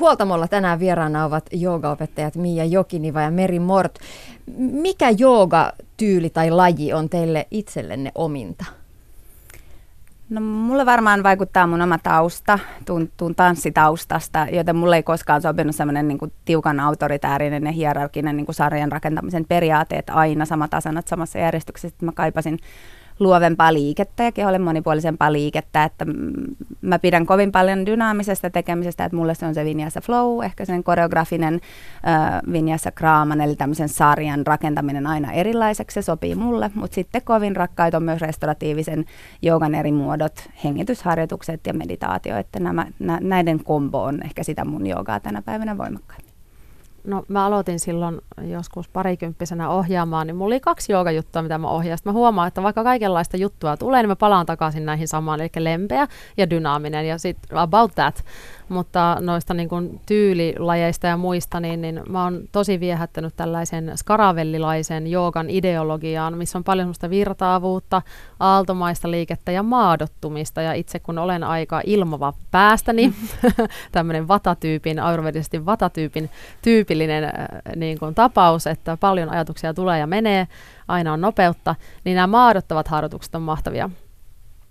[0.00, 3.98] Huoltamolla tänään vieraana ovat joogaopettajat Mia Jokiniva ja Meri Mort.
[4.56, 8.64] Mikä joogatyyli tai laji on teille itsellenne ominta?
[10.30, 15.76] No mulle varmaan vaikuttaa mun oma tausta, tuun, tuun tanssitaustasta, joten mulle ei koskaan sopinut
[15.76, 21.96] semmoinen niin tiukan autoritäärinen ja hierarkinen niin sarjan rakentamisen periaatteet aina samat asanat samassa järjestyksessä.
[22.02, 22.58] Mä kaipasin
[23.18, 26.06] luovempaa liikettä ja keholle monipuolisempaa liikettä, että
[26.80, 30.84] mä pidän kovin paljon dynaamisesta tekemisestä, että mulle se on se Vinyasa Flow, ehkä sen
[30.84, 37.22] koreografinen äh, Vinyasa Kraaman, eli tämmöisen sarjan rakentaminen aina erilaiseksi, se sopii mulle, mutta sitten
[37.24, 39.04] kovin rakkaita on myös restauratiivisen
[39.42, 44.86] joogan eri muodot, hengitysharjoitukset ja meditaatio, että nämä, nä, näiden kombo on ehkä sitä mun
[44.86, 46.33] joogaa tänä päivänä voimakkaimmin.
[47.04, 51.98] No mä aloitin silloin joskus parikymppisenä ohjaamaan, niin mulla oli kaksi joogajuttua, mitä mä ohjaan.
[51.98, 55.50] Sitten mä huomaan, että vaikka kaikenlaista juttua tulee, niin mä palaan takaisin näihin samaan, eli
[55.58, 58.24] lempeä ja dynaaminen ja sitten about that
[58.68, 65.06] mutta noista niin kuin tyylilajeista ja muista, niin, niin mä oon tosi viehättänyt tällaisen skaravellilaisen
[65.06, 68.02] joogan ideologiaan, missä on paljon semmoista virtaavuutta,
[68.40, 73.14] aaltomaista liikettä ja maadottumista, ja itse kun olen aika ilmava päästäni,
[73.92, 76.30] tämmöinen vatatyypin, ayurvedisesti vatatyypin
[76.62, 77.32] tyypillinen äh,
[77.76, 80.48] niin kuin tapaus, että paljon ajatuksia tulee ja menee,
[80.88, 81.74] aina on nopeutta,
[82.04, 83.90] niin nämä maadottavat harjoitukset on mahtavia.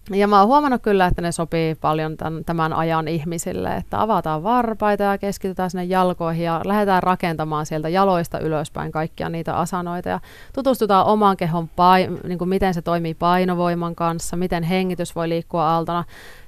[0.09, 4.43] Ja mä oon huomannut kyllä, että ne sopii paljon tämän, tämän ajan ihmisille, että avataan
[4.43, 10.19] varpaita ja keskitytään sinne jalkoihin ja lähdetään rakentamaan sieltä jaloista ylöspäin kaikkia niitä asanoita ja
[10.53, 15.75] tutustutaan oman kehon, pain, niin kuin miten se toimii painovoiman kanssa, miten hengitys voi liikkua
[15.75, 16.03] altana.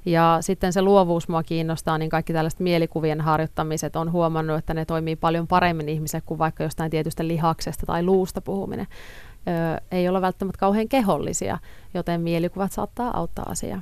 [0.06, 4.86] Ja sitten se luovuus mua kiinnostaa, niin kaikki tällaiset mielikuvien harjoittamiset on huomannut, että ne
[4.86, 8.88] toimii paljon paremmin ihmiselle kuin vaikka jostain tietystä lihaksesta tai luusta puhuminen
[9.92, 11.58] ei ole välttämättä kauhean kehollisia,
[11.94, 13.82] joten mielikuvat saattaa auttaa asiaa.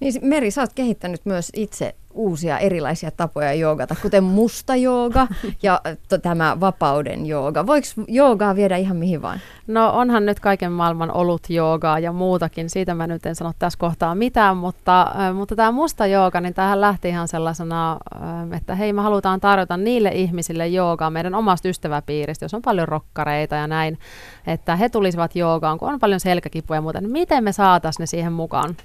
[0.00, 5.26] Niin Meri, sä oot kehittänyt myös itse uusia erilaisia tapoja joogata, kuten musta jooga
[5.62, 7.66] ja to, tämä vapauden jooga.
[7.66, 9.40] Voiko joogaa viedä ihan mihin vaan?
[9.66, 12.70] No onhan nyt kaiken maailman olut joogaa ja muutakin.
[12.70, 16.54] Siitä mä nyt en sano tässä kohtaa mitään, mutta, äh, mutta tämä musta jooga, niin
[16.54, 21.68] tähän lähti ihan sellaisena, äh, että hei me halutaan tarjota niille ihmisille joogaa meidän omasta
[21.68, 23.98] ystäväpiiristä, jos on paljon rokkareita ja näin,
[24.46, 28.06] että he tulisivat joogaan, kun on paljon selkäkipuja ja muuta, niin miten me saataisiin ne
[28.06, 28.76] siihen mukaan?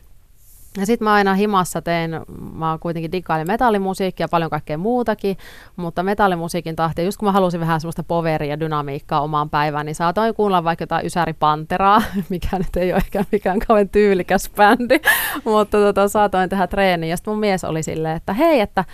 [0.78, 2.22] Ja sitten mä aina himassa teen,
[2.54, 5.38] mä kuitenkin digailen metallimusiikkia ja paljon kaikkea muutakin,
[5.76, 9.96] mutta metallimusiikin tahti, just kun mä halusin vähän semmoista poveria ja dynamiikkaa omaan päivään, niin
[9.96, 15.00] saatoin kuulla vaikka jotain Ysäri Panteraa, mikä nyt ei ole ehkä mikään kauhean tyylikäs bändi,
[15.46, 17.10] mutta tota, saatoin tehdä treeni.
[17.10, 18.86] Ja sitten mun mies oli silleen, että hei, että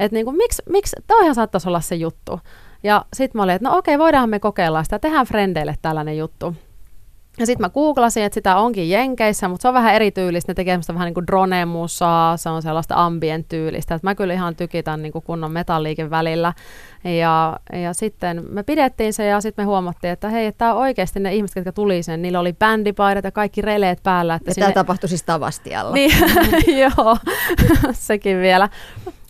[0.00, 2.40] et niinku, miksi, miksi, toihan saattaisi olla se juttu.
[2.82, 6.54] Ja sitten mä olin, että no okei, voidaanhan me kokeilla sitä, tehdään frendeille tällainen juttu.
[7.38, 10.50] Ja sitten mä googlasin, että sitä onkin Jenkeissä, mutta se on vähän erityylistä.
[10.50, 13.94] Ne tekee semmoista vähän niin kuin drone-musaa, se on sellaista ambient-tyylistä.
[13.94, 16.52] Että mä kyllä ihan tykitän niin kuin kunnon metalliikin välillä.
[17.04, 21.20] Ja, ja sitten me pidettiin se ja sitten me huomattiin, että hei, tämä on oikeasti
[21.20, 24.34] ne ihmiset, jotka tuli sen, niillä oli bändipaidat ja kaikki releet päällä.
[24.34, 24.66] Että ja sinne...
[24.66, 25.94] tämä tapahtui siis Tavastialla.
[25.94, 26.12] Niin,
[26.82, 27.16] joo,
[27.92, 28.68] sekin vielä.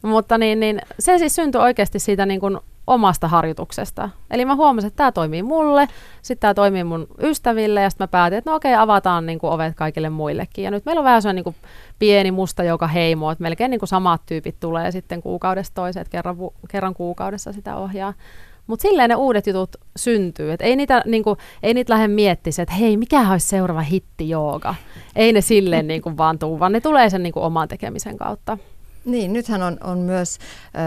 [0.03, 4.11] Mutta niin, niin, se siis syntyi oikeasti siitä niin kuin omasta harjoituksesta.
[4.31, 5.89] Eli mä huomasin, että tämä toimii mulle,
[6.23, 9.53] sitten tämä toimii mun ystäville, ja sitten mä päätin, että no okei, avataan niin kuin
[9.53, 10.65] ovet kaikille muillekin.
[10.65, 13.79] Ja nyt meillä on vähän sellainen niin kuin pieni musta joka heimo, että melkein niin
[13.79, 16.37] kuin samat tyypit tulee sitten kuukaudesta toiseen, että kerran,
[16.71, 18.15] kerran kuukaudessa sitä ohjaa.
[18.67, 20.53] Mutta silleen ne uudet jutut syntyy.
[20.53, 24.75] Et ei, niitä, niinku, ei niitä lähde miettimään, että hei, mikä olisi seuraava hitti jooga.
[25.17, 28.59] Ei ne silleen niinku vaan tuu, vaan ne tulee sen niinku oman tekemisen kautta.
[29.05, 30.39] Niin, nythän on, on myös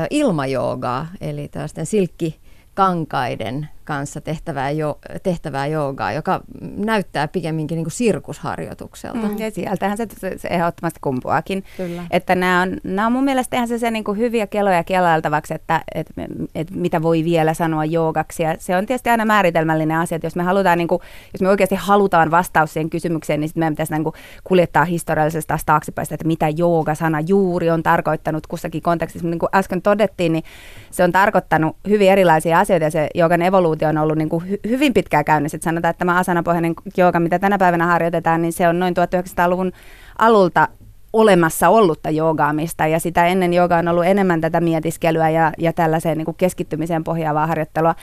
[0.10, 2.40] ilmajoogaa, eli tällaisten silkki
[2.74, 6.42] kankaiden kanssa tehtävää, jo, tehtävää joogaa, joka
[6.78, 9.28] näyttää pikemminkin niin kuin sirkusharjoitukselta.
[9.28, 9.38] Mm.
[9.38, 11.64] Ja sieltähän se, se, se ehdottomasti kumpuakin.
[11.78, 12.04] Kyllä.
[12.12, 15.54] Että nämä on, nämä on mun mielestä ihan se, se niin kuin hyviä keloja kelailtavaksi,
[15.54, 16.14] että, että,
[16.56, 18.44] että mitä voi vielä sanoa joogaksi.
[18.44, 21.02] Ja se on tietysti aina määritelmällinen asia, että jos me halutaan, niin kuin,
[21.34, 25.48] jos me oikeasti halutaan vastaus siihen kysymykseen, niin sitten meidän pitäisi niin kuin kuljettaa historiallisesti
[25.48, 29.28] taas taaksepäin, että mitä jooga-sana juuri on tarkoittanut kussakin kontekstissa.
[29.28, 30.44] Niin kuin äsken todettiin, niin
[30.92, 34.70] se on tarkoittanut hyvin erilaisia asioita ja se joogan evoluutio on ollut niin kuin hy-
[34.70, 35.56] hyvin pitkään käynnissä.
[35.56, 39.72] Et sanotaan, että tämä asanapohjainen jooga, mitä tänä päivänä harjoitetaan, niin se on noin 1900-luvun
[40.18, 40.68] alulta
[41.14, 46.18] olemassa ollutta joogaamista ja sitä ennen jooga on ollut enemmän tätä mietiskelyä ja, ja tällaiseen
[46.18, 47.96] niin kuin keskittymiseen pohjaavaa harjoittelua.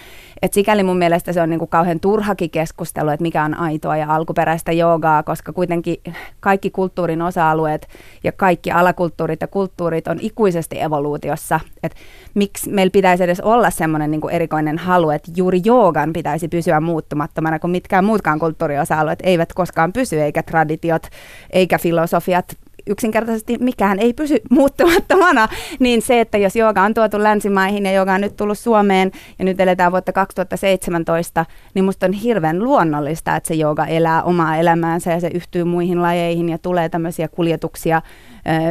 [0.43, 3.97] Et sikäli mun mielestä se on niin kuin kauhean turhakin keskustelu, että mikä on aitoa
[3.97, 5.97] ja alkuperäistä joogaa, koska kuitenkin
[6.41, 7.89] kaikki kulttuurin osa-alueet
[8.25, 11.61] ja kaikki alakulttuurit ja kulttuurit on ikuisesti evoluutiossa.
[11.83, 11.95] Et
[12.35, 17.59] miksi meillä pitäisi edes olla semmoinen niin erikoinen halu, että juuri joogan pitäisi pysyä muuttumattomana,
[17.59, 21.03] kun mitkään muutkaan kulttuuriosa-alueet eivät koskaan pysy, eikä traditiot,
[21.51, 22.57] eikä filosofiat
[22.89, 25.49] yksinkertaisesti mikään ei pysy muuttumattomana,
[25.79, 29.45] niin se, että jos jooga on tuotu länsimaihin ja jooga on nyt tullut Suomeen ja
[29.45, 35.13] nyt eletään vuotta 2017, niin musta on hirveän luonnollista, että se jooga elää omaa elämäänsä
[35.13, 38.03] ja se yhtyy muihin lajeihin ja tulee tämmöisiä kuljetuksia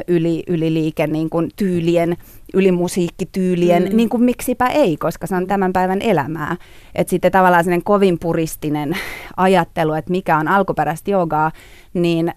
[0.07, 2.17] yli, yli liike niin kuin tyylien,
[2.53, 3.97] yli musiikkityylien, mm.
[3.97, 6.55] niin kuin miksipä ei, koska se on tämän päivän elämää.
[6.95, 8.97] Että sitten tavallaan sellainen kovin puristinen
[9.37, 11.51] ajattelu, että mikä on alkuperäistä joogaa,
[11.93, 12.33] niin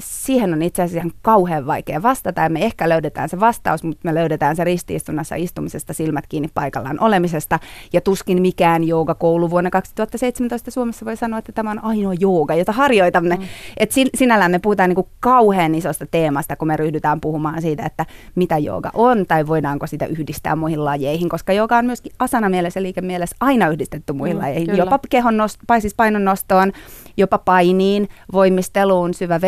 [0.00, 4.00] siihen on itse asiassa ihan kauhean vaikea vastata ja me ehkä löydetään se vastaus, mutta
[4.04, 7.58] me löydetään se ristiistunnassa istumisesta, silmät kiinni paikallaan olemisesta
[7.92, 12.72] ja tuskin mikään joogakoulu vuonna 2017 Suomessa voi sanoa, että tämä on ainoa jooga, jota
[12.72, 13.36] harjoitamme.
[13.36, 13.42] Mm.
[13.76, 18.06] Et sinällään me puhutaan niin kuin kauhean isosta teemasta, kun me ryhdytään puhumaan siitä, että
[18.34, 22.80] mitä jooga on tai voidaanko sitä yhdistää muihin lajeihin, koska jooga on myöskin asana mielessä
[22.80, 24.82] ja liikemielessä aina yhdistetty muihin mm, lajeihin, kyllä.
[24.82, 26.72] jopa kehon nost- siis painon nostoon,
[27.16, 29.40] jopa painiin, voimisteluun, syvä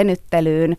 [0.47, 0.77] venyttelyyn,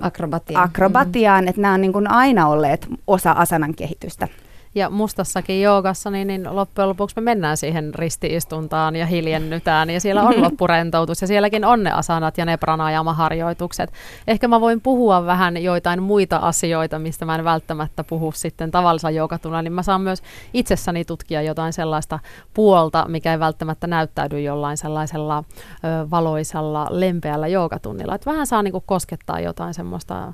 [0.00, 1.48] akrobatiaan, akrobatiaan mm.
[1.48, 4.28] että nämä on niin kuin aina olleet osa asanan kehitystä.
[4.74, 10.22] Ja mustassakin joogassa, niin, niin loppujen lopuksi me mennään siihen ristiistuntaan ja hiljennytään ja siellä
[10.22, 13.92] on loppurentoutus ja sielläkin on ne asanat ja ne pranajama-harjoitukset.
[14.26, 19.10] Ehkä mä voin puhua vähän joitain muita asioita, mistä mä en välttämättä puhu sitten tavallisella
[19.10, 20.22] joogatunnilla, niin mä saan myös
[20.54, 22.18] itsessäni tutkia jotain sellaista
[22.54, 28.14] puolta, mikä ei välttämättä näyttäydy jollain sellaisella ö, valoisalla, lempeällä joogatunnilla.
[28.14, 30.32] Että vähän saa niinku koskettaa jotain semmoista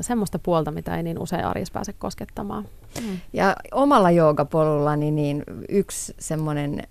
[0.00, 2.64] semmoista puolta, mitä ei niin usein arjessa pääse koskettamaan.
[3.00, 3.18] Mm.
[3.32, 6.82] Ja omalla joogapolullani niin yksi semmoinen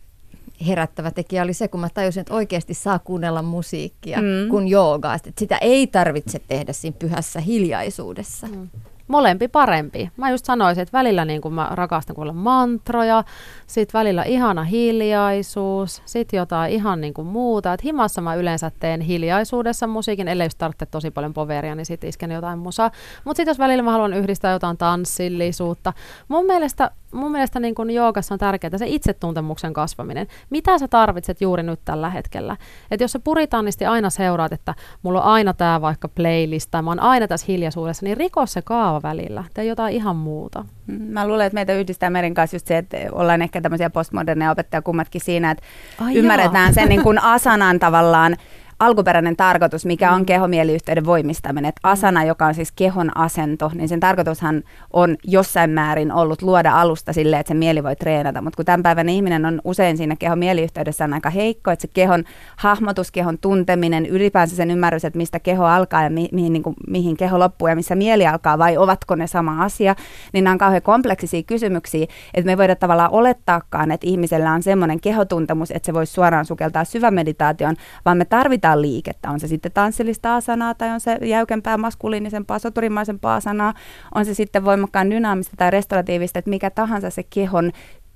[0.67, 4.49] herättävä tekijä oli se, kun mä tajusin, että oikeasti saa kuunnella musiikkia mm.
[4.49, 5.15] kuin joogaa.
[5.15, 8.47] Että sitä ei tarvitse tehdä siinä pyhässä hiljaisuudessa.
[8.47, 8.69] Mm
[9.11, 10.09] molempi parempi.
[10.17, 13.23] Mä just sanoisin, että välillä niin kuin mä rakastan kuulla mantroja,
[13.67, 17.73] sitten välillä ihana hiljaisuus, sitten jotain ihan niin kuin muuta.
[17.73, 22.09] Et himassa mä yleensä teen hiljaisuudessa musiikin, ellei just tarvitse tosi paljon poveria, niin sitten
[22.09, 22.91] isken jotain musaa.
[23.23, 25.93] Mutta sitten jos välillä mä haluan yhdistää jotain tanssillisuutta,
[26.27, 30.27] mun mielestä mun mielestä niin kun joogassa on tärkeää se itsetuntemuksen kasvaminen.
[30.49, 32.57] Mitä sä tarvitset juuri nyt tällä hetkellä?
[32.91, 36.89] Et jos sä puritaanisti aina seuraat, että mulla on aina tämä vaikka playlist tai mä
[36.91, 39.43] oon aina tässä hiljaisuudessa, niin riko se kaava välillä.
[39.53, 40.65] Tee jotain ihan muuta.
[40.87, 44.51] Mm, mä luulen, että meitä yhdistää Merin kanssa just se, että ollaan ehkä tämmöisiä postmoderneja
[44.51, 45.63] opettajia kummatkin siinä, että
[46.01, 46.73] Ai ymmärretään jaa.
[46.73, 48.37] sen niin kuin asanan tavallaan
[48.81, 50.25] alkuperäinen tarkoitus, mikä on mm.
[50.25, 51.69] kehomieliyhteyden voimistaminen.
[51.69, 54.63] Että asana, joka on siis kehon asento, niin sen tarkoitushan
[54.93, 58.41] on jossain määrin ollut luoda alusta sille, että se mieli voi treenata.
[58.41, 62.23] Mutta kun tämän päivän ihminen on usein siinä kehomieliyhteydessä on aika heikko, että se kehon
[62.55, 66.75] hahmotus, kehon tunteminen, ylipäänsä sen ymmärrys, että mistä keho alkaa ja mi- mihin, niin kuin,
[66.87, 69.95] mihin keho loppuu ja missä mieli alkaa vai ovatko ne sama asia,
[70.33, 74.63] niin nämä on kauhean kompleksisia kysymyksiä, että me ei voida tavallaan olettaakaan, että ihmisellä on
[74.63, 79.29] semmoinen kehotuntemus, että se voisi suoraan sukeltaa syvämeditaation, vaan me tarvitaan tarvitaan liikettä.
[79.29, 83.73] On se sitten tanssillista asanaa tai on se jäykempää maskuliinisempaa, soturimaisempaa asanaa,
[84.15, 87.71] on se sitten voimakkaan dynaamista tai restauratiivista, että mikä tahansa se kehon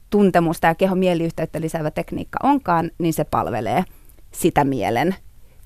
[0.09, 3.83] tuntemusta ja kehon mieliyhteyttä lisäävä tekniikka onkaan, niin se palvelee
[4.31, 5.15] sitä mielen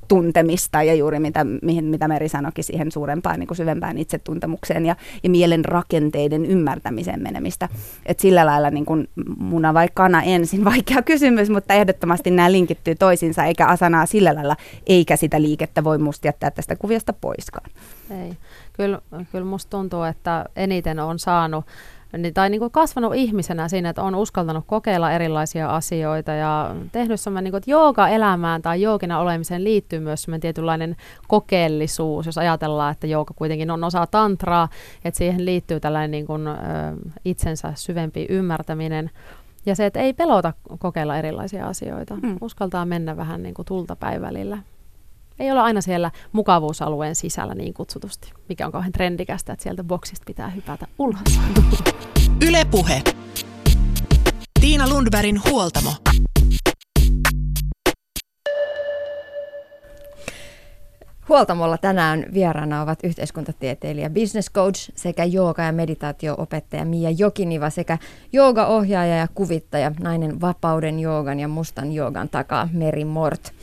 [0.10, 4.96] tuntemista ja juuri mitä, mihin, mitä Meri sanoikin siihen suurempaan, niin kuin syvempään itsetuntemukseen ja,
[5.24, 7.70] ja mielen rakenteiden ymmärtämiseen menemistä.
[8.06, 12.96] Et sillä lailla niin kuin muna vai kana ensin, vaikea kysymys, mutta ehdottomasti nämä linkittyy
[12.96, 14.56] toisiinsa eikä asanaa sillä lailla,
[14.88, 17.72] eikä sitä liikettä voi musta jättää tästä kuviosta poiskaan.
[18.12, 18.34] Ei.
[18.74, 19.02] Kyllä,
[19.32, 21.66] kyllä musta tuntuu, että eniten on saanut
[22.18, 27.20] niin, tai niin kuin kasvanut ihmisenä siinä, että on uskaltanut kokeilla erilaisia asioita ja tehnyt
[27.20, 30.96] semmoinen, niin kuin, että jooga-elämään tai joogina olemiseen liittyy myös semmoinen tietynlainen
[31.28, 34.70] kokeellisuus, jos ajatellaan, että jooga kuitenkin on osa tantraa,
[35.06, 36.54] että siihen liittyy tällainen niin kuin, ö,
[37.26, 39.10] itsensä syvempi ymmärtäminen.
[39.66, 42.16] Ja se, että ei pelota kokeilla erilaisia asioita.
[42.16, 42.38] Mm.
[42.42, 44.58] Uskaltaa mennä vähän niin kuin tultapäivälillä.
[45.40, 50.24] Ei olla aina siellä mukavuusalueen sisällä niin kutsutusti, mikä on kauhean trendikästä, että sieltä boksista
[50.26, 51.40] pitää hypätä ulos.
[52.48, 53.02] Ylepuhe.
[54.62, 55.92] Tiina Lundbergin huoltamo.
[61.30, 67.98] Huoltamolla tänään vieraana ovat yhteiskuntatieteilijä, business coach sekä jooga- ja meditaatio-opettaja Mia Jokiniva sekä
[68.34, 73.54] joogaohjaaja ja kuvittaja, nainen vapauden joogan ja mustan joogan takaa Meri Mort.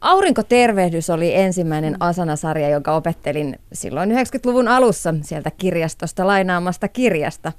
[0.00, 7.52] Aurinkotervehdys oli ensimmäinen asanasarja, jonka opettelin silloin 90-luvun alussa sieltä kirjastosta lainaamasta kirjasta.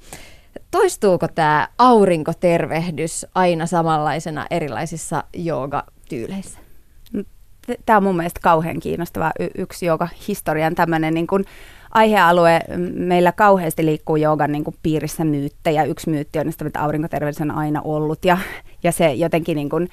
[0.70, 6.58] Toistuuko tämä aurinkotervehdys aina samanlaisena erilaisissa joogatyyleissä?
[7.86, 11.44] Tämä on mun mielestä kauhean kiinnostava y- yksi joka historian tämmöinen niin kuin
[11.90, 12.60] aihealue.
[12.94, 15.84] Meillä kauheasti liikkuu joogan niin kuin piirissä myyttejä.
[15.84, 18.38] Yksi myytti on, että aurinkotervehdys on aina ollut ja,
[18.82, 19.88] ja se jotenkin niin kuin,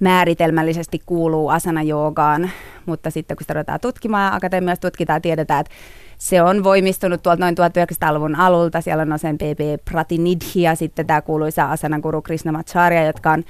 [0.00, 2.50] määritelmällisesti kuuluu asana joogaan,
[2.86, 5.74] mutta sitten kun sitä ruvetaan tutkimaan, akatemiassa tutkitaan, tiedetään, että
[6.18, 8.80] se on voimistunut tuolta noin 1900-luvun alulta.
[8.80, 13.44] Siellä on sen PP Pratinidhi ja sitten tämä kuuluisa asana guru Krishnamacharya, jotka on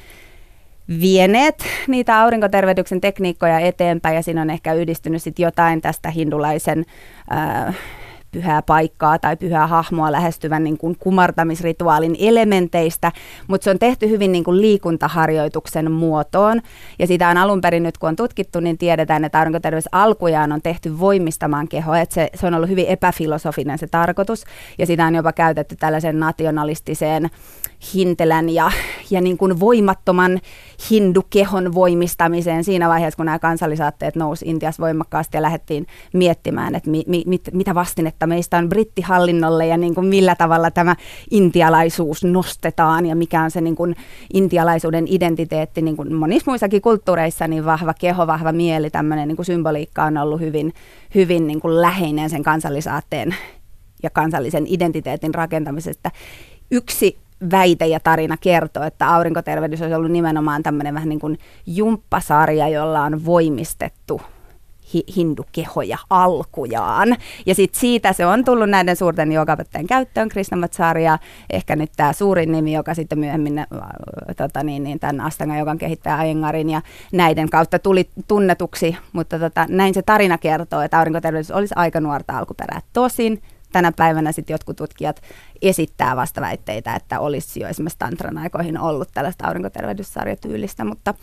[1.00, 6.84] vieneet niitä aurinkotervehdyksen tekniikkoja eteenpäin ja siinä on ehkä yhdistynyt sitten jotain tästä hindulaisen
[7.32, 7.76] äh,
[8.32, 13.12] pyhää paikkaa tai pyhää hahmoa lähestyvän niin kuin kumartamisrituaalin elementeistä,
[13.48, 16.60] mutta se on tehty hyvin niin kuin liikuntaharjoituksen muotoon.
[16.98, 20.62] Ja sitä on alun perin nyt, kun on tutkittu, niin tiedetään, että aurinkoterveys alkujaan on
[20.62, 21.98] tehty voimistamaan kehoa.
[21.98, 24.44] Että se, se on ollut hyvin epäfilosofinen se tarkoitus,
[24.78, 27.30] ja sitä on jopa käytetty tällaisen nationalistiseen
[27.94, 28.70] hintelän ja,
[29.10, 30.40] ja niin kuin voimattoman
[30.90, 37.04] hindukehon voimistamiseen siinä vaiheessa, kun nämä kansallisaatteet nousi Intiassa voimakkaasti ja lähdettiin miettimään, että mi,
[37.06, 40.96] mi, mit, mitä vastinetta meistä on brittihallinnolle ja niin kuin millä tavalla tämä
[41.30, 43.96] intialaisuus nostetaan ja mikä on se niin kuin
[44.32, 45.82] intialaisuuden identiteetti.
[45.82, 50.16] Niin kuin monissa muissakin kulttuureissa niin vahva keho, vahva mieli, tämmöinen niin kuin symboliikka on
[50.16, 50.72] ollut hyvin,
[51.14, 53.34] hyvin niin kuin läheinen sen kansallisaatteen
[54.02, 56.10] ja kansallisen identiteetin rakentamisesta.
[56.70, 57.18] Yksi
[57.50, 63.02] väite ja tarina kertoo, että aurinkotervehdys olisi ollut nimenomaan tämmöinen vähän niin kuin jumppasarja, jolla
[63.02, 64.20] on voimistettu
[64.94, 67.16] hi- hindukehoja alkujaan.
[67.46, 71.18] Ja sitten siitä se on tullut näiden suurten joogapettajien käyttöön, Krishnamacharya,
[71.50, 73.66] ehkä nyt tämä suurin nimi, joka sitten myöhemmin äh,
[74.36, 76.82] tota niin, niin tämän Astanga jogan kehittäjä Ayengarin ja
[77.12, 82.38] näiden kautta tuli tunnetuksi, mutta tota, näin se tarina kertoo, että aurinkotervehdys olisi aika nuorta
[82.38, 82.80] alkuperää.
[82.92, 85.22] Tosin tänä päivänä sitten jotkut tutkijat
[85.62, 91.14] esittää vastaväitteitä, että olisi jo esimerkiksi tantran aikoihin ollut tällaista aurinkotervehdyssarjatyylistä, mutta,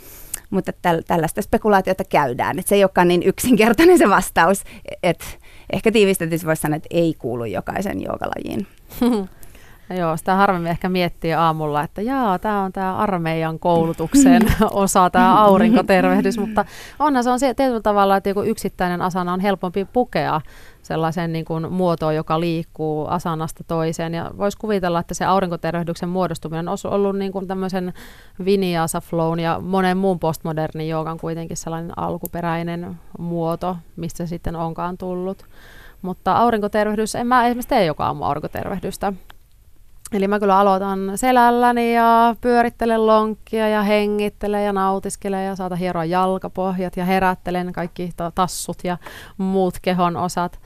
[0.49, 2.59] mutta täl, tällaista spekulaatiota käydään.
[2.59, 4.63] Et se ei olekaan niin yksinkertainen se vastaus,
[5.03, 5.25] että
[5.73, 8.67] ehkä tiivistetysti voisi sanoa, että ei kuulu jokaisen joogalajiin.
[9.89, 15.43] Joo, sitä harvemmin ehkä miettii aamulla, että jaa, tämä on tämä armeijan koulutuksen osa, tämä
[15.43, 16.65] aurinkotervehdys, mutta
[16.99, 20.41] onhan se on se tietyllä tavalla, että joku yksittäinen asana on helpompi pukea
[20.81, 24.13] sellaisen niin kuin muotoon, joka liikkuu asanasta toiseen.
[24.13, 27.93] Ja voisi kuvitella, että se aurinkotervehdyksen muodostuminen on ollut niin kuin tämmöisen
[28.45, 34.97] vinyasa flown ja monen muun postmodernin joogan kuitenkin sellainen alkuperäinen muoto, mistä se sitten onkaan
[34.97, 35.45] tullut.
[36.01, 39.13] Mutta aurinkotervehdys, en mä esimerkiksi tee joka aamu aurinkotervehdystä.
[40.14, 46.05] Eli mä kyllä aloitan selälläni ja pyörittelen lonkkia ja hengittelen ja nautiskelen ja saata hieroa
[46.05, 48.97] jalkapohjat ja herättelen kaikki tassut ja
[49.38, 50.60] muut kehon osat.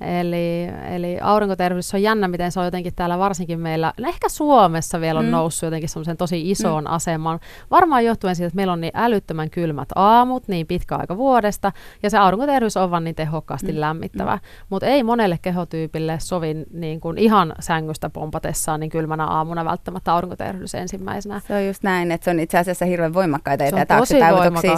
[0.00, 5.18] Eli, eli aurinkoterveys on jännä, miten se on jotenkin täällä varsinkin meillä, ehkä Suomessa vielä
[5.18, 5.30] on mm.
[5.30, 6.90] noussut jotenkin semmoisen tosi isoon mm.
[6.90, 7.40] asemaan.
[7.70, 11.72] Varmaan johtuen siitä, että meillä on niin älyttömän kylmät aamut niin pitkä aika vuodesta,
[12.02, 13.80] ja se aurinkoterveys on vaan niin tehokkaasti mm.
[13.80, 14.34] lämmittävä.
[14.34, 14.40] Mm.
[14.70, 20.74] Mutta ei monelle kehotyypille sovi niin kuin ihan sängystä pompatessaan niin kylmänä aamuna välttämättä aurinkoterveys
[20.74, 21.40] ensimmäisenä.
[21.46, 24.18] Se on just näin, että se on itse asiassa hirveän voimakkaita ja taakse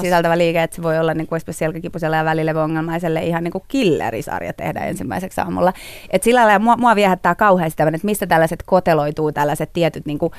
[0.01, 3.64] sisältävä liike, että se voi olla niin kuin esimerkiksi selkäkipuselle ja välilevongelmaiselle ihan niin kuin
[3.68, 5.72] killerisarja tehdä ensimmäisenä ensimmäiseksi aamulla.
[6.11, 10.32] Et sillä lailla mua, mua viehättää kauheasti että mistä tällaiset koteloituu, tällaiset tietyt niin kuin,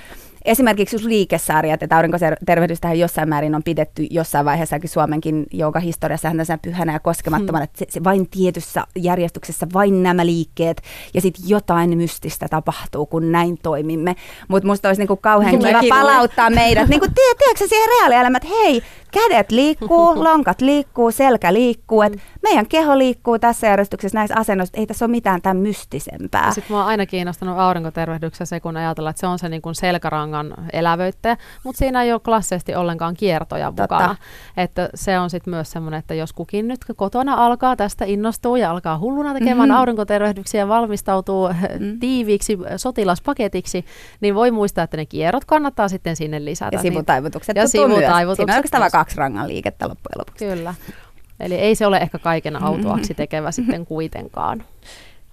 [0.45, 5.45] esimerkiksi just liikesarjat, että aurinkotervehdystähän jossain määrin on pidetty jossain vaiheessakin Suomenkin
[5.79, 7.63] historiassa tässä pyhänä ja koskemattomana, hmm.
[7.63, 10.81] että se, se vain tietyssä järjestyksessä vain nämä liikkeet
[11.13, 14.15] ja sitten jotain mystistä tapahtuu, kun näin toimimme.
[14.47, 18.83] Mutta musta olisi niinku kauhean kiva palauttaa meidät, niinku, tie, tiedätkö siihen reaalielämään, että hei,
[19.11, 24.87] kädet liikkuu, lonkat liikkuu, selkä liikkuu, että meidän keho liikkuu tässä järjestyksessä näissä kiinnostunut, ei
[24.87, 26.51] tässä ole mitään tämän mystisempää.
[26.51, 29.75] Sitten mua on aina kiinnostanut aurinkotervehdyksessä se, kun ajatellaan, että se on se niin kuin
[30.31, 33.81] selkärangan elävöittäjä, mutta siinä ei ole klassisesti ollenkaan kiertoja Totta.
[33.83, 34.15] mukana.
[34.57, 38.71] Että se on sitten myös semmoinen, että jos kukin nyt kotona alkaa tästä innostua ja
[38.71, 39.61] alkaa hulluna tekemään Mhm.
[39.61, 39.79] mm-hmm.
[39.79, 41.99] aurinkotervehdyksiä ja valmistautuu Mm.
[41.99, 43.85] tiiviiksi sotilaspaketiksi,
[44.21, 46.75] niin voi muistaa, että ne kierrot kannattaa sitten sinne lisätä.
[46.75, 47.55] Ja Niin- sivutaivutukset.
[47.55, 50.45] Ja sivutaivutukset Siinä on oikeastaan vain kaksi rangan liikettä loppujen lopuksi.
[50.45, 50.73] Kyllä.
[51.39, 52.67] Eli ei se ole ehkä kaiken Mm-hmm.
[52.67, 54.63] autuaksi tekevä sitten kuitenkaan.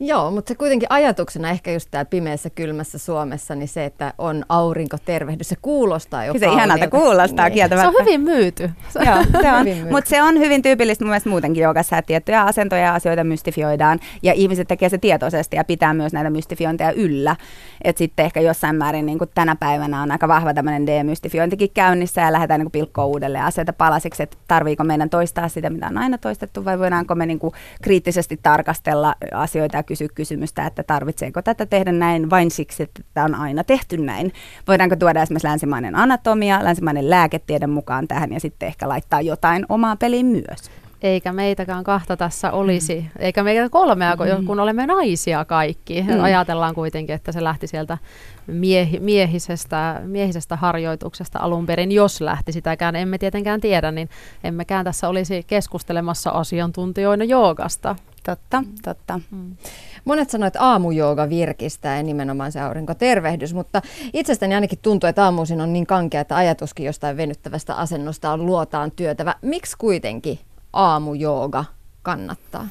[0.00, 4.44] Joo, mutta se kuitenkin ajatuksena ehkä just täällä pimeässä kylmässä Suomessa, niin se, että on
[4.48, 7.52] aurinkotervehdys, se kuulostaa jo Kyllä se ihanalta kuulostaa Niin.
[7.52, 7.88] Se kieltämättä.
[7.88, 8.62] on hyvin myyty.
[9.06, 9.60] Joo, se on.
[9.60, 9.90] Hyvin myyty.
[9.90, 14.00] Mutta se on hyvin tyypillistä mun mielestä muutenkin joogassa, että tiettyjä asentoja ja asioita mystifioidaan
[14.22, 17.36] ja ihmiset tekee se tietoisesti ja pitää myös näitä mystifiointeja yllä.
[17.84, 22.20] Että sitten ehkä jossain määrin niin kuin tänä päivänä on aika vahva tämmöinen demystifiointikin käynnissä
[22.20, 25.98] ja lähdetään niin kuin pilkkoa uudelleen asioita palasiksi, että tarviiko meidän toistaa sitä, mitä on
[25.98, 31.42] aina toistettu vai voidaanko me niin kuin kriittisesti tarkastella asioita ja kysyä kysymystä, että tarvitseeko
[31.42, 34.32] tätä tehdä näin vain siksi, että tämä on aina tehty näin.
[34.68, 39.96] Voidaanko tuoda esimerkiksi länsimainen anatomia, länsimainen lääketiede mukaan tähän ja sitten ehkä laittaa jotain omaa
[39.96, 40.70] peliin myös.
[41.02, 43.08] Eikä meitäkään kahta tässä olisi, mm.
[43.18, 44.26] eikä meitä kolmea, kun,
[44.56, 44.58] Mm.
[44.58, 46.02] olemme naisia kaikki.
[46.02, 46.22] Mm.
[46.22, 47.98] Ajatellaan kuitenkin, että se lähti sieltä
[48.48, 54.08] miehi, miehisestä, miehisestä harjoituksesta alun perin, jos lähti sitäkään, emme tietenkään tiedä, niin
[54.44, 57.96] emmekään tässä olisi keskustelemassa asiantuntijoina joogasta.
[58.26, 59.20] Totta, totta.
[60.04, 63.82] Monet sanoivat, että aamujooga virkistää ja nimenomaan se aurinkotervehdys, mutta
[64.12, 68.90] itsestäni ainakin tuntuu, että aamuisin on niin kankea, että ajatuskin jostain venyttävästä asennosta on luotaan
[68.90, 69.34] työtävä.
[69.42, 70.38] Miksi kuitenkin
[70.72, 71.64] aamujooga
[72.02, 72.68] kannattaa?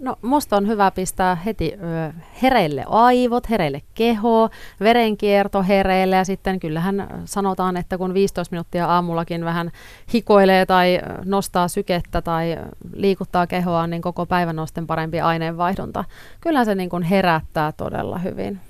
[0.00, 4.48] No musta on hyvä pistää heti ö, hereille aivot, hereille keho,
[4.80, 9.70] verenkierto hereille ja sitten kyllähän sanotaan, että kun 15 minuuttia aamullakin vähän
[10.14, 12.56] hikoilee tai nostaa sykettä tai
[12.94, 16.04] liikuttaa kehoa, niin koko päivän on sitten parempi aineenvaihdunta.
[16.40, 18.60] Kyllä se niin kuin herättää todella hyvin.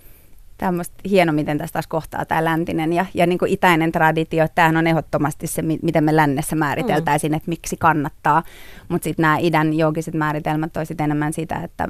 [0.58, 3.92] Tämä on musta hieno, miten tästä taas kohtaa tämä läntinen ja, ja niin kuin itäinen
[3.92, 4.46] traditio.
[4.54, 7.36] Tämähän on ehdottomasti se, mi- miten me lännessä määriteltäisiin, mm.
[7.36, 8.42] että miksi kannattaa.
[8.88, 11.88] Mutta sitten nämä idän joogiset määritelmät toisit enemmän sitä, että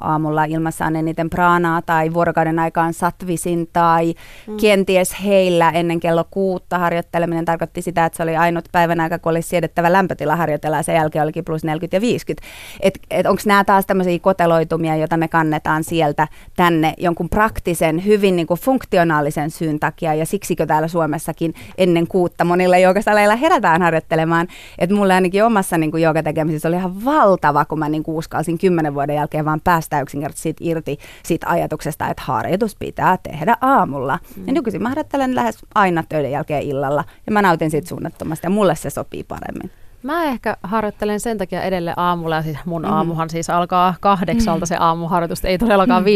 [0.00, 4.14] aamulla ilmassa on eniten praanaa tai vuorokauden aikaan satvisin tai
[4.46, 4.56] mm.
[4.56, 9.30] kenties heillä ennen kello kuutta harjoitteleminen tarkoitti sitä, että se oli ainut päivän aika, kun
[9.30, 12.46] olisi siedettävä lämpötila harjoitella ja sen jälkeen olikin plus 40 ja 50.
[12.80, 18.36] Et, et onko nämä taas tämmöisiä koteloitumia, joita me kannetaan sieltä tänne jonkun praktisen, hyvin
[18.36, 24.48] niin kuin funktionaalisen syyn takia ja siksikö täällä Suomessakin ennen kuutta monilla joogasaleilla herätään harjoittelemaan.
[24.78, 28.58] Että mulle ainakin omassa niin kuin joogatekemisissä oli ihan valtava, kun mä niin kuin uskalsin
[28.58, 34.18] kymmenen vuoden jälkeen vaan päästä yksinkertaisesti siitä irti siitä ajatuksesta, että harjoitus pitää tehdä aamulla.
[34.36, 34.46] Mm.
[34.46, 38.50] Ja nykyisin mä harjoittelen lähes aina töiden jälkeen illalla ja mä nautin siitä suunnattomasti ja
[38.50, 39.70] mulle se sopii paremmin.
[40.02, 42.92] Mä ehkä harjoittelen sen takia edelleen aamulla, ja siis mun mm.
[42.92, 46.06] aamuhan siis alkaa kahdeksalta se aamuharjoitus, ei todellakaan mm.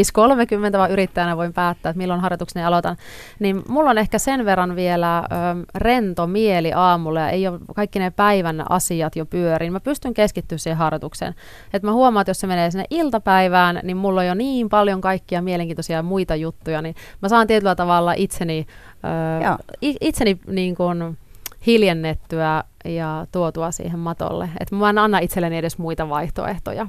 [0.73, 2.97] 5.30, vaan yrittäjänä voin päättää, että milloin harjoitukseni aloitan.
[3.39, 5.25] Niin mulla on ehkä sen verran vielä ö,
[5.75, 9.73] rento mieli aamulla, ja ei ole kaikki ne päivän asiat jo pyörin.
[9.73, 11.35] Mä pystyn keskittyä siihen harjoitukseen.
[11.73, 15.01] Et mä huomaan, että jos se menee sinne iltapäivään, niin mulla on jo niin paljon
[15.01, 18.67] kaikkia mielenkiintoisia muita juttuja, niin mä saan tietyllä tavalla itseni,
[19.05, 21.19] ö, i- itseni niin kuin,
[21.67, 24.49] hiljennettyä ja tuotua siihen matolle.
[24.61, 26.87] Että mä en anna itselleni edes muita vaihtoehtoja.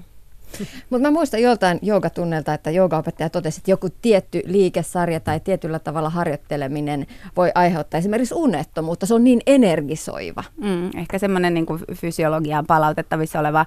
[0.90, 6.10] Mutta mä muistan joltain joogatunnelta, että joogaopettaja totesi, että joku tietty liikesarja tai tietyllä tavalla
[6.10, 7.08] harjoitteleminen
[7.38, 9.06] voi aiheuttaa esimerkiksi unettomuutta.
[9.06, 10.44] Se on niin energisoiva.
[10.58, 13.66] Mm, ehkä semmoinen niin fysiologiaan palautettavissa oleva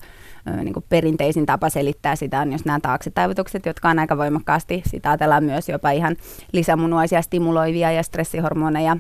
[0.62, 5.10] niin kuin perinteisin tapa selittää sitä on just nämä taaksitaivutukset, jotka on aika voimakkaasti, sitä
[5.10, 6.16] ajatellaan myös jopa ihan
[6.52, 8.96] lisämunuaisia stimuloivia ja stressihormoneja.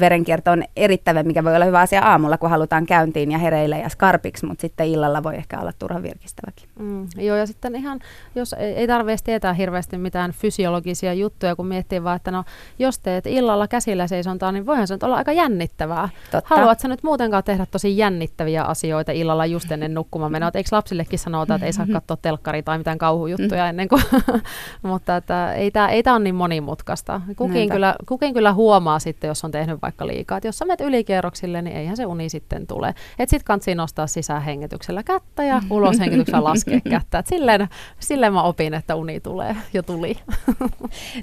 [0.00, 3.88] Verenkierto on erittäin, mikä voi olla hyvä asia aamulla, kun halutaan käyntiin ja hereille ja
[3.88, 6.68] skarpiksi, mutta sitten illalla voi ehkä olla turhan virkistäväkin.
[6.78, 8.00] Mm, joo, ja sitten ihan,
[8.34, 12.44] jos ei, ei tarvitse tietää hirveästi mitään fysiologisia juttuja, kun miettii vaan, että no,
[12.78, 16.08] jos teet illalla käsillä seisontaa, niin voihan se nyt olla aika jännittävää.
[16.30, 16.54] Totta.
[16.54, 20.50] Haluatko nyt muutenkaan tehdä tosi jännittäviä asioita illalla just ennen nukkumaan menoa?
[20.54, 24.02] Eikö lapsillekin sanota, että ei saa katsoa telkkaria tai mitään kauhujuttuja ennen kuin...
[24.82, 27.20] Mutta että ei tämä ei tää ole niin monimutkaista.
[27.36, 27.74] Kukin Näinpä.
[27.74, 30.38] kyllä, kukin kyllä huomaa sitten, jos on tehnyt vaikka liikaa.
[30.38, 32.94] Että jos sä menet ylikierroksille, niin eihän se uni sitten tule.
[33.18, 37.18] Että sit kansi nostaa sisähengityksellä kättä ja uloshengityksellä laskea kättä.
[37.18, 37.68] Et silleen,
[38.00, 40.16] silleen mä opin, että uni tulee jo tuli.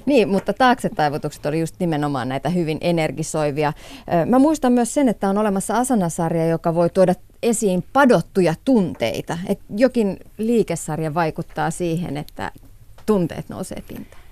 [0.06, 3.72] Niin, mutta taaksetaivutukset oli just nimenomaan näitä hyvin energisoivia.
[4.26, 9.38] Mä muistan myös sen, että on olemassa asanasarja, joka voi tuoda esiin padottuja tunteita.
[9.46, 12.52] Et jokin liikesarja vaikuttaa siihen, että
[13.06, 14.23] tunteet nousee pintaan.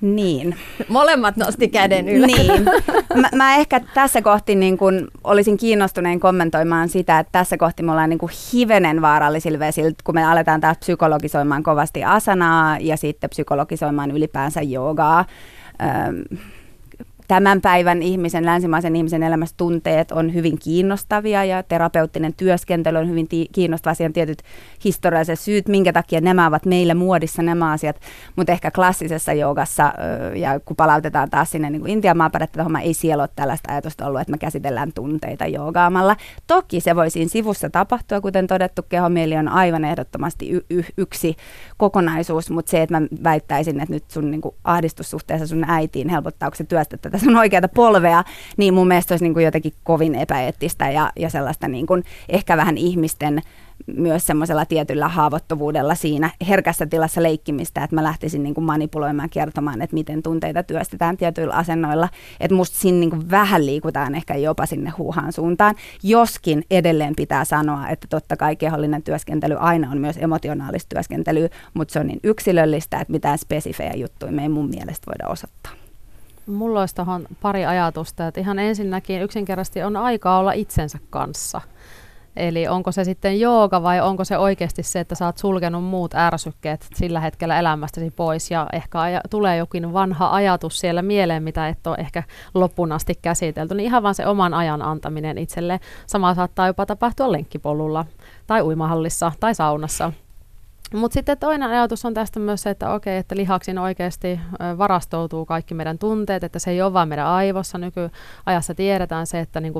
[0.00, 0.56] Niin.
[0.88, 2.26] Molemmat nosti käden ylös.
[2.26, 2.64] Niin.
[3.14, 7.90] Mä, mä ehkä tässä kohti niin kun olisin kiinnostuneen kommentoimaan sitä, että tässä kohti me
[7.90, 13.30] ollaan niin kuin hivenen vaarallisilla vesillä, kun me aletaan taas psykologisoimaan kovasti asanaa ja sitten
[13.30, 15.24] psykologisoimaan ylipäänsä joogaa.
[15.82, 16.38] Öm,
[17.30, 23.28] tämän päivän ihmisen, länsimaisen ihmisen elämässä tunteet on hyvin kiinnostavia ja terapeuttinen työskentely on hyvin
[23.28, 23.94] ti- kiinnostava.
[23.94, 24.42] Siihen tietyt
[24.84, 28.00] historialliset syyt, minkä takia nämä ovat meille muodissa nämä asiat,
[28.36, 29.92] mutta ehkä klassisessa joogassa,
[30.34, 34.20] ja kun palautetaan taas sinne niin Intian maaperättä, homma ei siellä ole tällaista ajatusta ollut,
[34.20, 36.16] että me käsitellään tunteita joogaamalla.
[36.46, 41.36] Toki se voi siinä sivussa tapahtua, kuten todettu, kehomieli on aivan ehdottomasti y- y- yksi
[41.76, 46.64] kokonaisuus, mutta se, että mä väittäisin, että nyt sun niin ahdistussuhteessa sun äitiin helpottaako se
[46.64, 48.24] työstä tätä sun oikeata polvea,
[48.56, 52.56] niin mun mielestä olisi niin kuin jotenkin kovin epäeettistä ja, ja sellaista niin kuin ehkä
[52.56, 53.42] vähän ihmisten
[53.86, 59.82] myös semmoisella tietyllä haavoittuvuudella siinä herkässä tilassa leikkimistä, että mä lähtisin niin kuin manipuloimaan kertomaan,
[59.82, 62.08] että miten tunteita työstetään tietyillä asennoilla.
[62.40, 67.44] Että musta siinä niin kuin vähän liikutaan ehkä jopa sinne huuhaan suuntaan, joskin edelleen pitää
[67.44, 72.20] sanoa, että totta kai kehollinen työskentely aina on myös emotionaalista työskentelyä, mutta se on niin
[72.24, 75.79] yksilöllistä, että mitään spesifejä juttuja me ei mun mielestä voida osoittaa.
[76.50, 81.60] Mulla olisi tuohon pari ajatusta, että ihan ensinnäkin yksinkertaisesti on aika olla itsensä kanssa.
[82.36, 86.14] Eli onko se sitten jooga vai onko se oikeasti se, että sä oot sulkenut muut
[86.14, 91.68] ärsykkeet sillä hetkellä elämästäsi pois ja ehkä aja, tulee jokin vanha ajatus siellä mieleen, mitä
[91.68, 92.22] et ole ehkä
[92.54, 95.80] loppuun asti käsitelty, niin ihan vaan se oman ajan antaminen itselle.
[96.06, 98.04] Sama saattaa jopa tapahtua lenkkipolulla
[98.46, 100.12] tai uimahallissa tai saunassa.
[100.94, 104.40] Mutta sitten toinen ajatus on tästä myös se, että okei, että lihaksin oikeasti
[104.78, 107.78] varastoutuu kaikki meidän tunteet, että se ei ole vain meidän aivossa.
[107.78, 109.72] Nykyajassa tiedetään se, että niin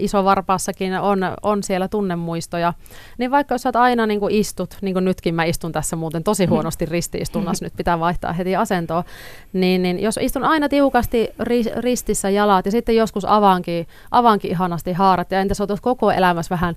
[0.00, 2.72] isovarpaassakin on, on siellä tunnemuistoja.
[3.18, 6.24] Niin vaikka jos sä aina niin kuin istut, niin kuin nytkin mä istun tässä muuten
[6.24, 6.54] tosi mm-hmm.
[6.54, 9.04] huonosti ristiistunnassa, nyt pitää vaihtaa heti asentoa,
[9.52, 14.92] niin, niin jos istun aina tiukasti ri, ristissä jalat ja sitten joskus avaankin, avaankin ihanasti
[14.92, 16.74] haarat ja entäs olet koko elämässä vähän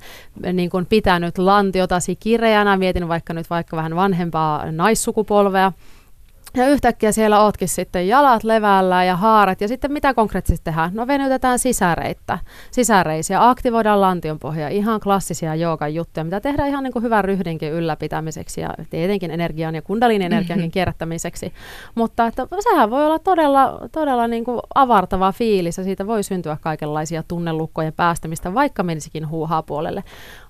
[0.53, 5.71] niin kuin pitänyt lantiotasi kireänä, mietin vaikka nyt vaikka vaikka vähän vanhempaa naissukupolvea.
[6.55, 9.61] Ja yhtäkkiä siellä ootkin sitten jalat levällä ja haarat.
[9.61, 10.91] Ja sitten mitä konkreettisesti tehdään?
[10.93, 12.39] No venytetään sisäreittä,
[12.71, 14.69] sisäreisiä, aktivoidaan lantionpohjaa.
[14.69, 19.75] Ihan klassisia joogan juttuja, mitä tehdään ihan niin kuin hyvän ryhdinkin ylläpitämiseksi ja tietenkin energian
[19.75, 20.71] ja kundalin energiankin mm-hmm.
[20.71, 21.53] kierrättämiseksi.
[21.95, 26.57] Mutta että sehän voi olla todella, todella niin kuin avartava fiilis ja siitä voi syntyä
[26.61, 30.03] kaikenlaisia tunnelukkojen päästämistä, vaikka menisikin huuhaa puolelle.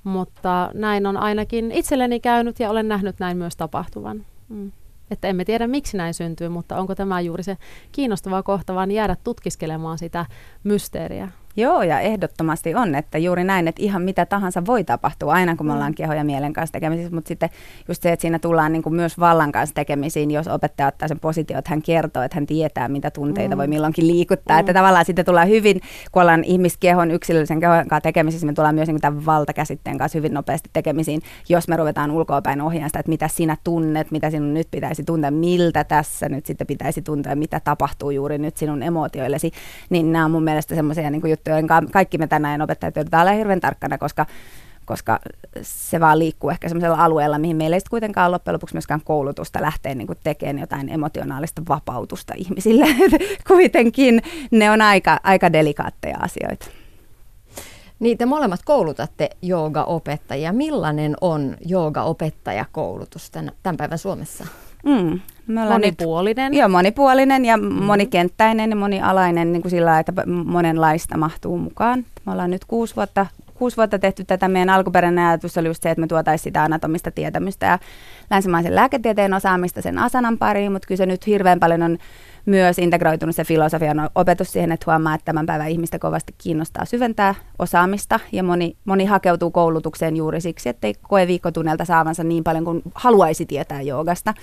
[0.04, 4.26] Mutta näin on ainakin itselleni käynyt ja olen nähnyt näin myös tapahtuvan.
[4.50, 4.72] Mm.
[5.12, 7.58] Että emme tiedä, miksi näin syntyy, mutta onko tämä juuri se
[7.92, 10.26] kiinnostava kohta, vaan jäädä tutkiskelemaan sitä
[10.64, 11.30] mysteeriä.
[11.56, 15.66] Joo, ja ehdottomasti on, että juuri näin, että ihan mitä tahansa voi tapahtua aina, kun
[15.66, 15.76] me mm.
[15.76, 17.50] ollaan keho ja mielen kanssa tekemisissä, mutta sitten
[17.88, 21.20] just se, että siinä tullaan niin kuin myös vallan kanssa tekemisiin, jos opettaja ottaa sen
[21.20, 23.58] positio, että hän kertoo, että hän tietää, mitä tunteita mm.
[23.58, 24.60] voi milloinkin liikuttaa, mm.
[24.60, 25.82] että tavallaan sitten tullaan hyvin,
[26.12, 30.18] kun ollaan ihmiskehon yksilöllisen kehon kanssa tekemisissä, me tullaan myös niin kuin tämän valtakäsitteen kanssa
[30.18, 34.54] hyvin nopeasti tekemisiin, jos me ruvetaan ulkoapäin ohjaamaan sitä, että mitä sinä tunnet, mitä sinun
[34.54, 39.52] nyt pitäisi tuntea, miltä tässä nyt sitten pitäisi tuntea, mitä tapahtuu juuri nyt sinun emootioillesi,
[39.90, 43.28] niin nämä on mun mielestä semmoisia niin kuin juttuja, joiden kaikki me tänään opettajat joudutaan
[43.28, 44.26] olla hirveän tarkkana, koska
[44.86, 45.20] koska
[45.62, 49.62] se vaan liikkuu ehkä sellaisella alueella, mihin meillä ei kuitenkaan ole loppujen lopuksi myöskään koulutusta
[49.62, 52.86] lähteä niin tekemään jotain emotionaalista vapautusta ihmisille.
[53.48, 54.22] Kuitenkin
[54.52, 56.68] ne on aika, aika delikaatteja asioita.
[58.00, 60.54] Niin, te molemmat koulutatte joogaopettajia.
[60.54, 63.32] Millainen on joogaopettajakoulutus
[63.64, 64.48] tämän päivän Suomessa?
[64.86, 65.20] Mm.
[65.48, 66.52] Me monipuolinen.
[66.52, 67.74] Nyt, joo, monipuolinen ja mm.
[67.74, 70.14] monikenttäinen ja monialainen niin kuin sillä että
[70.46, 72.06] monenlaista mahtuu mukaan.
[72.26, 74.48] Me ollaan nyt kuusi vuotta, kuusi vuotta tehty tätä.
[74.48, 77.80] Meidän alkuperäinen ajatus oli just se, että me tuotaisiin sitä anatomista tietämystä ja
[78.32, 81.98] länsimaisen lääketieteen osaamista sen asanan pariin, mutta kyllä se nyt hirveän paljon on
[82.46, 87.36] myös integroitunut se filosofian opetus siihen, että huomaa, että tämän päivän ihmistä kovasti kiinnostaa syventää
[87.60, 92.66] osaamista ja moni, moni hakeutuu koulutukseen juuri siksi, että ei koe viikkotunnelta saavansa niin paljon
[92.66, 94.34] kuin haluaisi tietää joogasta.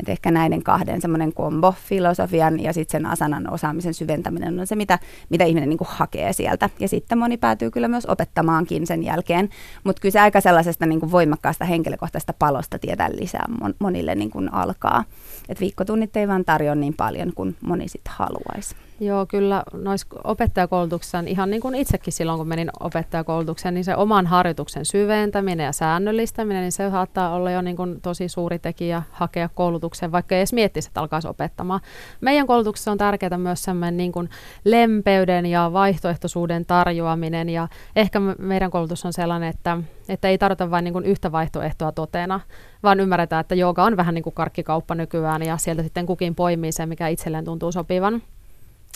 [0.00, 4.76] Et ehkä näiden kahden semmoinen kombo, filosofian ja sitten sen asanan osaamisen syventäminen on se,
[4.76, 6.70] mitä, mitä ihminen niin hakee sieltä.
[6.80, 9.48] Ja sitten moni päätyy kyllä myös opettamaankin sen jälkeen.
[9.84, 13.31] Mutta kyllä se aika sellaisesta niin voimakkaasta henkilökohtaisesta palosta tietää lisää
[13.78, 15.04] monille niin alkaa.
[15.48, 18.76] Et viikkotunnit ei vaan tarjoa niin paljon kuin moni sitten haluaisi.
[19.00, 24.26] Joo, kyllä noissa opettajakoulutuksissa, ihan niin kuin itsekin silloin, kun menin opettajakoulutukseen, niin se oman
[24.26, 29.48] harjoituksen syventäminen ja säännöllistäminen, niin se saattaa olla jo niin kuin tosi suuri tekijä hakea
[29.48, 31.80] koulutukseen, vaikka ei edes miettisi, että alkaisi opettamaan.
[32.20, 34.30] Meidän koulutuksessa on tärkeää myös semmoinen niin kuin
[34.64, 39.78] lempeyden ja vaihtoehtoisuuden tarjoaminen, ja ehkä meidän koulutus on sellainen, että,
[40.08, 42.40] että ei tarvita vain niin kuin yhtä vaihtoehtoa totena,
[42.82, 46.72] vaan ymmärretään, että jooga on vähän niin kuin karkkikauppa nykyään, ja sieltä sitten kukin poimii
[46.72, 48.22] sen, mikä itselleen tuntuu sopivan.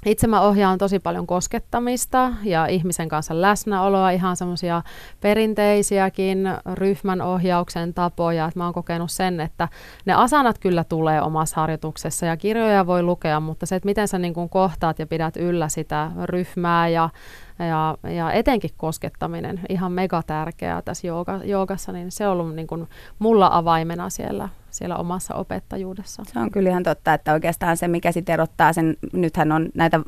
[0.05, 4.83] Itse mä ohjaan tosi paljon koskettamista ja ihmisen kanssa läsnäoloa, ihan semmoisia
[5.21, 8.47] perinteisiäkin ryhmän ohjauksen tapoja.
[8.47, 9.69] Et mä oon kokenut sen, että
[10.05, 14.19] ne asanat kyllä tulee omassa harjoituksessa ja kirjoja voi lukea, mutta se, että miten sä
[14.19, 17.11] niin kun kohtaat ja pidät yllä sitä ryhmää ja
[17.59, 22.67] ja, ja etenkin koskettaminen, ihan mega tärkeää tässä jooga, joogassa, niin se on ollut niin
[22.67, 22.89] kuin
[23.19, 26.23] mulla avaimena siellä siellä omassa opettajuudessa.
[26.33, 30.01] Se on kyllä ihan totta, että oikeastaan se, mikä sitten erottaa sen, nythän on näitä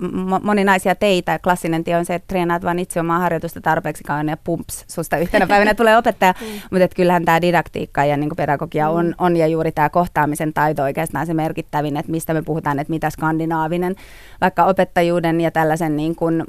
[0.42, 4.36] moninaisia teitä, klassinen tie on se, että treenaat vain itse omaa harjoitusta tarpeeksi kauan ja
[4.36, 6.46] pumps, susta yhtenä päivänä tulee opettaja, mm.
[6.70, 9.14] mutta kyllähän tämä didaktiikka ja niin pedagogia on, mm.
[9.18, 13.10] on ja juuri tämä kohtaamisen taito oikeastaan se merkittävin, että mistä me puhutaan, että mitä
[13.10, 13.94] skandinaavinen,
[14.40, 16.44] vaikka opettajuuden ja tällaisen niin kuin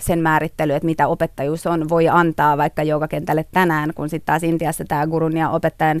[0.00, 4.84] sen määrittely, että mitä opettajuus on, voi antaa vaikka kentälle tänään, kun sitten taas Intiassa
[4.88, 6.00] tämä gurun ja opettajan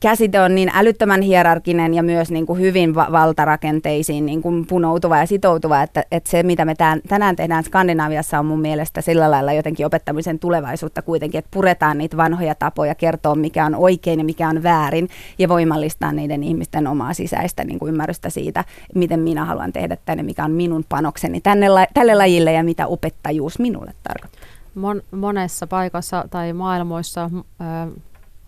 [0.00, 5.18] käsite on niin älyttömän hierarkinen ja myös niin kuin hyvin va- valtarakenteisiin niin kuin punoutuva
[5.18, 9.30] ja sitoutuva, että, että se mitä me tämän, tänään tehdään Skandinaviassa on mun mielestä sillä
[9.30, 14.24] lailla jotenkin opettamisen tulevaisuutta kuitenkin, että puretaan niitä vanhoja tapoja, kertoo mikä on oikein ja
[14.24, 19.44] mikä on väärin ja voimallistaa niiden ihmisten omaa sisäistä niin kuin ymmärrystä siitä, miten minä
[19.44, 24.40] haluan tehdä tänne, mikä on minun panokseni tänne, tälle lajille ja mitä opettajuus minulle tarkoittaa.
[24.74, 27.30] Mon, monessa paikassa tai maailmoissa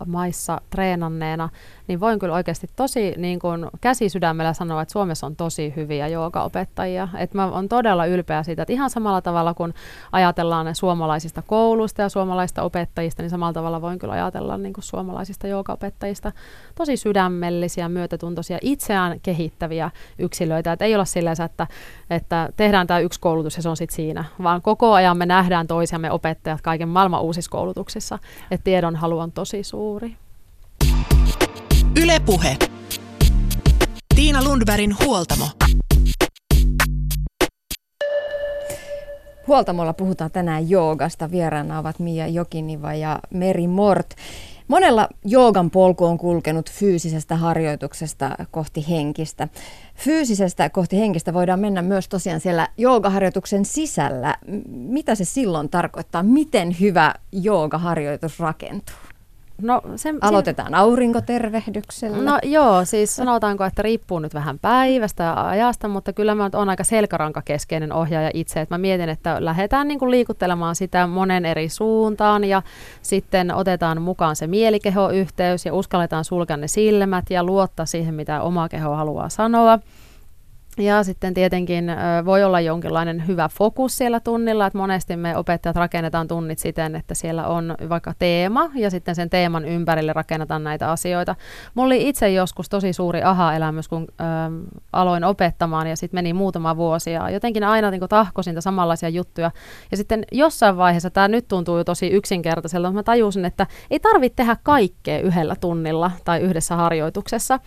[0.05, 1.49] maissa treenanneena,
[1.87, 6.07] niin voin kyllä oikeasti tosi niin kuin käsi sydämellä sanoa, että Suomessa on tosi hyviä
[6.07, 7.07] joogaopettajia.
[7.17, 9.73] Että mä oon todella ylpeä siitä, että ihan samalla tavalla kun
[10.11, 15.47] ajatellaan suomalaisista kouluista ja suomalaisista opettajista, niin samalla tavalla voin kyllä ajatella niin kuin suomalaisista
[15.47, 16.31] joogaopettajista
[16.75, 20.71] tosi sydämellisiä, myötätuntoisia, itseään kehittäviä yksilöitä.
[20.71, 21.67] Että ei olla silleen, että,
[22.09, 25.67] että tehdään tämä yksi koulutus ja se on sitten siinä, vaan koko ajan me nähdään
[25.67, 28.19] toisiamme opettajat kaiken maailman uusissa koulutuksissa.
[28.51, 30.15] Että tiedon halu on tosi suuri.
[32.01, 32.57] Ylepuhe.
[34.15, 35.45] Tiina Lundbergin huoltamo.
[39.47, 41.31] Huoltamolla puhutaan tänään joogasta.
[41.31, 44.15] Vieraana ovat Mia Jokiniva ja Meri Mort.
[44.67, 49.47] Monella joogan polku on kulkenut fyysisestä harjoituksesta kohti henkistä.
[49.95, 54.37] Fyysisestä kohti henkistä voidaan mennä myös tosiaan siellä joogaharjoituksen sisällä.
[54.69, 56.23] Mitä se silloin tarkoittaa?
[56.23, 58.95] Miten hyvä joogaharjoitus rakentuu?
[59.61, 60.75] No, sen, Aloitetaan sen...
[60.75, 62.17] aurinkotervehdyksellä.
[62.17, 66.69] No joo, siis sanotaanko, että riippuu nyt vähän päivästä ja ajasta, mutta kyllä mä oon
[66.69, 71.69] aika selkärankakeskeinen ohjaaja itse, että mä mietin, että lähdetään niin kuin liikuttelemaan sitä monen eri
[71.69, 72.61] suuntaan ja
[73.01, 78.69] sitten otetaan mukaan se mielikehoyhteys ja uskalletaan sulkea ne silmät ja luottaa siihen, mitä oma
[78.69, 79.79] keho haluaa sanoa.
[80.77, 81.91] Ja sitten tietenkin
[82.25, 87.13] voi olla jonkinlainen hyvä fokus siellä tunnilla, että monesti me opettajat rakennetaan tunnit siten, että
[87.13, 91.35] siellä on vaikka teema ja sitten sen teeman ympärille rakennetaan näitä asioita.
[91.73, 94.23] Mulla oli itse joskus tosi suuri aha-elämys, kun ö,
[94.93, 99.51] aloin opettamaan ja sitten meni muutama vuosi ja jotenkin aina niin tahkosin samanlaisia juttuja.
[99.91, 103.99] Ja sitten jossain vaiheessa, tämä nyt tuntuu jo tosi yksinkertaiselta, mutta mä tajusin, että ei
[103.99, 107.59] tarvitse tehdä kaikkea yhdellä tunnilla tai yhdessä harjoituksessa.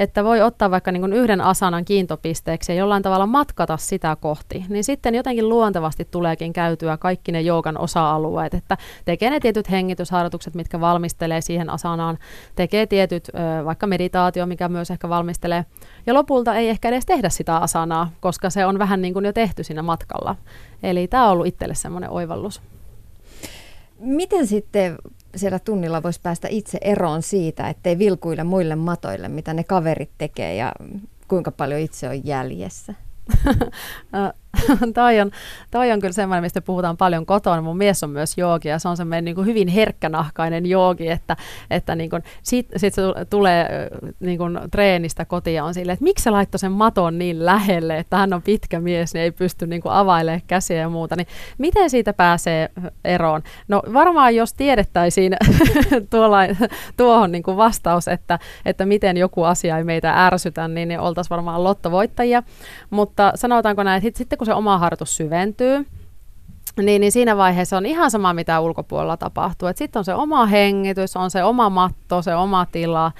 [0.00, 4.64] Että voi ottaa vaikka niin yhden asanan kiintopisteen haasteeksi ja jollain tavalla matkata sitä kohti,
[4.68, 10.54] niin sitten jotenkin luontevasti tuleekin käytyä kaikki ne joogan osa-alueet, että tekee ne tietyt hengitysharjoitukset,
[10.54, 12.18] mitkä valmistelee siihen asanaan,
[12.54, 13.30] tekee tietyt
[13.64, 15.64] vaikka meditaatio, mikä myös ehkä valmistelee,
[16.06, 19.32] ja lopulta ei ehkä edes tehdä sitä asanaa, koska se on vähän niin kuin jo
[19.32, 20.36] tehty siinä matkalla.
[20.82, 22.62] Eli tämä on ollut itselle semmoinen oivallus.
[23.98, 24.98] Miten sitten
[25.36, 30.54] siellä tunnilla voisi päästä itse eroon siitä, ettei vilkuille muille matoille, mitä ne kaverit tekee
[30.54, 30.72] ja
[31.28, 32.94] kuinka paljon itse on jäljessä?
[34.94, 35.30] toi, on,
[35.70, 37.62] toi on kyllä semmoinen, mistä puhutaan paljon kotona.
[37.62, 41.36] Mun mies on myös joogi ja se on semmoinen niin kuin hyvin herkkänahkainen joogi, että,
[41.70, 43.90] että niin kuin, sit, sit se tulee
[44.20, 47.98] niin kuin treenistä kotiin ja on silleen, että miksi se laittoi sen maton niin lähelle,
[47.98, 51.16] että hän on pitkä mies, niin ei pysty niin kuin availemaan käsiä ja muuta.
[51.16, 51.26] Niin
[51.58, 52.70] miten siitä pääsee
[53.04, 53.42] eroon?
[53.68, 55.36] No varmaan jos tiedettäisiin
[56.10, 56.38] tuolla,
[56.96, 61.30] tuohon niin kuin vastaus, että, että miten joku asia ei meitä ärsytä, niin, niin oltaisiin
[61.30, 62.42] varmaan lottovoittajia.
[62.90, 65.86] Mutta sanotaanko näin, että sitten kun se oma harjoitus syventyy,
[66.82, 69.68] niin, niin siinä vaiheessa on ihan sama, mitä ulkopuolella tapahtuu.
[69.74, 73.12] Sitten on se oma hengitys, on se oma matto, se oma tila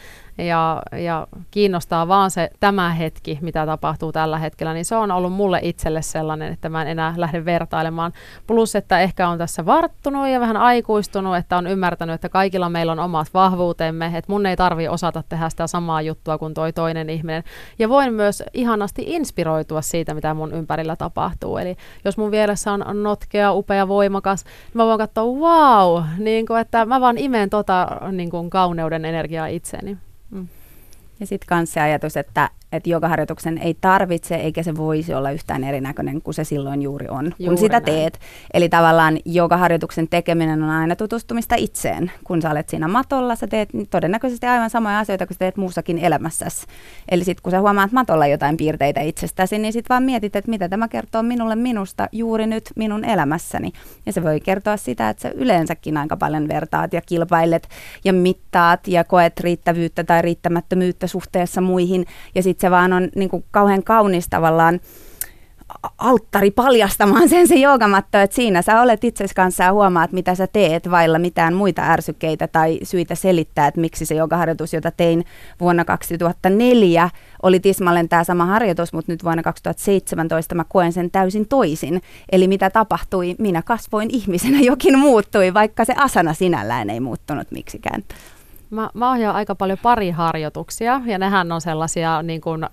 [0.47, 5.33] ja, ja kiinnostaa vaan se tämä hetki, mitä tapahtuu tällä hetkellä, niin se on ollut
[5.33, 8.13] mulle itselle sellainen, että mä en enää lähde vertailemaan.
[8.47, 12.93] Plus, että ehkä on tässä varttunut ja vähän aikuistunut, että on ymmärtänyt, että kaikilla meillä
[12.93, 17.11] on omat vahvuutemme, että mun ei tarvi osata tehdä sitä samaa juttua kuin toi toinen
[17.11, 17.45] ihminen.
[17.79, 21.59] Ja voin myös ihanasti inspiroitua siitä, mitä mun ympärillä tapahtuu.
[21.59, 26.61] Eli jos mun vieressä on notkea, upea, voimakas, niin mä voin katsoa, wow, niin kuin,
[26.61, 29.99] että mä vaan imeen tota niin kuin kauneuden energiaa itseeni.
[31.21, 35.65] Ja sitten myös se ajatus, että että jogaharjoituksen ei tarvitse eikä se voisi olla yhtään
[35.65, 37.85] erinäköinen kuin se silloin juuri on, juuri kun sitä näin.
[37.85, 38.19] teet.
[38.55, 42.13] Eli tavallaan jogaharjoituksen tekeminen on aina tutustumista itseen.
[42.25, 45.99] Kun sä olet siinä matolla, sä teet todennäköisesti aivan samoja asioita kuin sä teet muussakin
[45.99, 46.67] elämässäsi.
[47.09, 50.69] Eli sitten kun sä huomaat matolla jotain piirteitä itsestäsi, niin sitten vaan mietit, että mitä
[50.69, 53.73] tämä kertoo minulle minusta juuri nyt minun elämässäni.
[54.07, 57.69] Ja se voi kertoa sitä, että sä yleensäkin aika paljon vertaat ja kilpailet
[58.05, 62.07] ja mittaat ja koet riittävyyttä tai riittämättömyyttä suhteessa muihin.
[62.35, 64.81] Ja sitten se vaan on niin kuin kauhean kaunis tavallaan
[65.99, 70.47] alttari paljastamaan sen se joogamatto, että siinä sä olet itsesi kanssa ja huomaat, mitä sä
[70.47, 75.25] teet vailla mitään muita ärsykkeitä tai syitä selittää, että miksi se joogaharjoitus, jota tein
[75.61, 77.11] vuonna 2004,
[77.43, 82.03] oli tismalleen tämä sama harjoitus, mutta nyt vuonna 2017 mä koen sen täysin toisin.
[82.33, 83.35] Eli mitä tapahtui?
[83.39, 88.03] Minä kasvoin ihmisenä, jokin muuttui, vaikka se asana sinällään ei muuttunut miksikään.
[88.71, 92.71] Mä, mä ohjaan aika paljon pariharjoituksia ja nehän on sellaisia, niin kun, äh,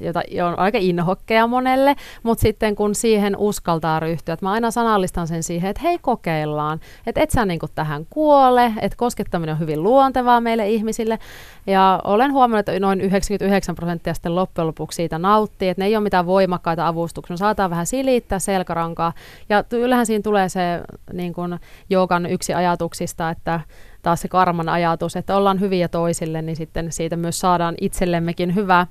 [0.00, 5.26] joita on aika inhokkeja monelle, mutta sitten kun siihen uskaltaa ryhtyä, että mä aina sanallistan
[5.26, 9.82] sen siihen, että hei kokeillaan, että et sä niin tähän kuole, että koskettaminen on hyvin
[9.82, 11.18] luontevaa meille ihmisille.
[11.66, 15.96] Ja olen huomannut, että noin 99 prosenttia sitten loppujen lopuksi siitä nauttii, että ne ei
[15.96, 19.12] ole mitään voimakkaita avustuksia, saataan vähän silittää selkärankaa.
[19.48, 20.80] Ja kyllähän siinä tulee se
[21.12, 21.58] niin kun,
[21.90, 23.60] joogan yksi ajatuksista, että
[24.02, 28.86] taas se karman ajatus, että ollaan hyviä toisille, niin sitten siitä myös saadaan itsellemmekin hyvää.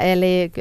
[0.00, 0.52] Eli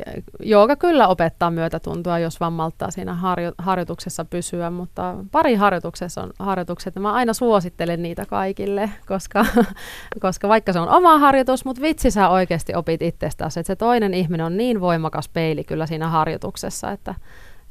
[0.44, 2.54] jooga kyllä opettaa myötätuntoa, jos vaan
[2.90, 9.46] siinä harjo- harjoituksessa pysyä, mutta pari harjoituksessa on harjoitukset, mä aina suosittelen niitä kaikille, koska,
[10.22, 14.14] koska vaikka se on oma harjoitus, mutta vitsi sä oikeasti opit itsestäsi, että se toinen
[14.14, 17.16] ihminen on niin voimakas peili kyllä siinä harjoituksessa, että,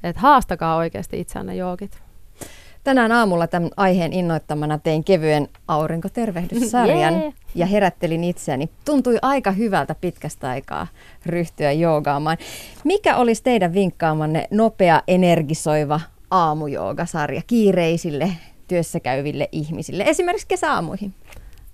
[0.03, 2.08] että haastakaa oikeasti itseänne joogit.
[2.89, 7.33] Tänään aamulla tämän aiheen innoittamana tein kevyen aurinkotervehdyssarjan yeah.
[7.55, 8.69] ja herättelin itseäni.
[8.85, 10.87] Tuntui aika hyvältä pitkästä aikaa
[11.27, 12.37] ryhtyä joogaamaan.
[12.85, 18.31] Mikä olisi teidän vinkkaamanne nopea, energisoiva aamujoogasarja kiireisille
[18.69, 21.15] työssä käyville ihmisille, esimerkiksi kesäaamuihin?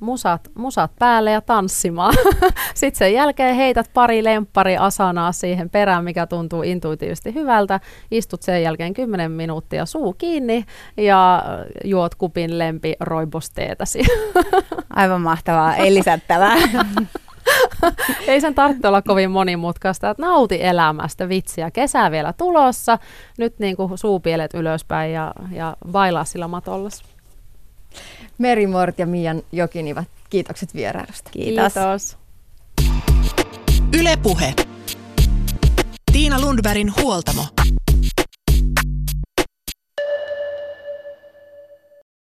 [0.05, 2.15] Musat, musat päälle ja tanssimaan.
[2.75, 7.81] Sitten sen jälkeen heität pari lemppari asanaa siihen perään, mikä tuntuu intuitiivisesti hyvältä.
[8.11, 10.65] Istut sen jälkeen 10 minuuttia suu kiinni
[10.97, 11.45] ja
[11.85, 14.03] juot kupin lempi roibosteetäsi.
[14.91, 16.57] Aivan mahtavaa, ei lisättävää.
[18.29, 21.71] ei sen tarvitse olla kovin monimutkaista, että nauti elämästä, vitsiä.
[21.71, 22.99] Kesä vielä tulossa,
[23.39, 27.05] nyt niin kuin suupielet ylöspäin ja, ja bailaa sillä matollassa.
[28.39, 31.31] Meri Mort ja Mian Jokinivat, kiitokset vierailusta.
[31.31, 31.73] Kiitos.
[31.73, 32.17] Kiitos.
[33.99, 34.55] Yle Puhe.
[36.13, 37.47] Tiina Lundbergin huoltamo.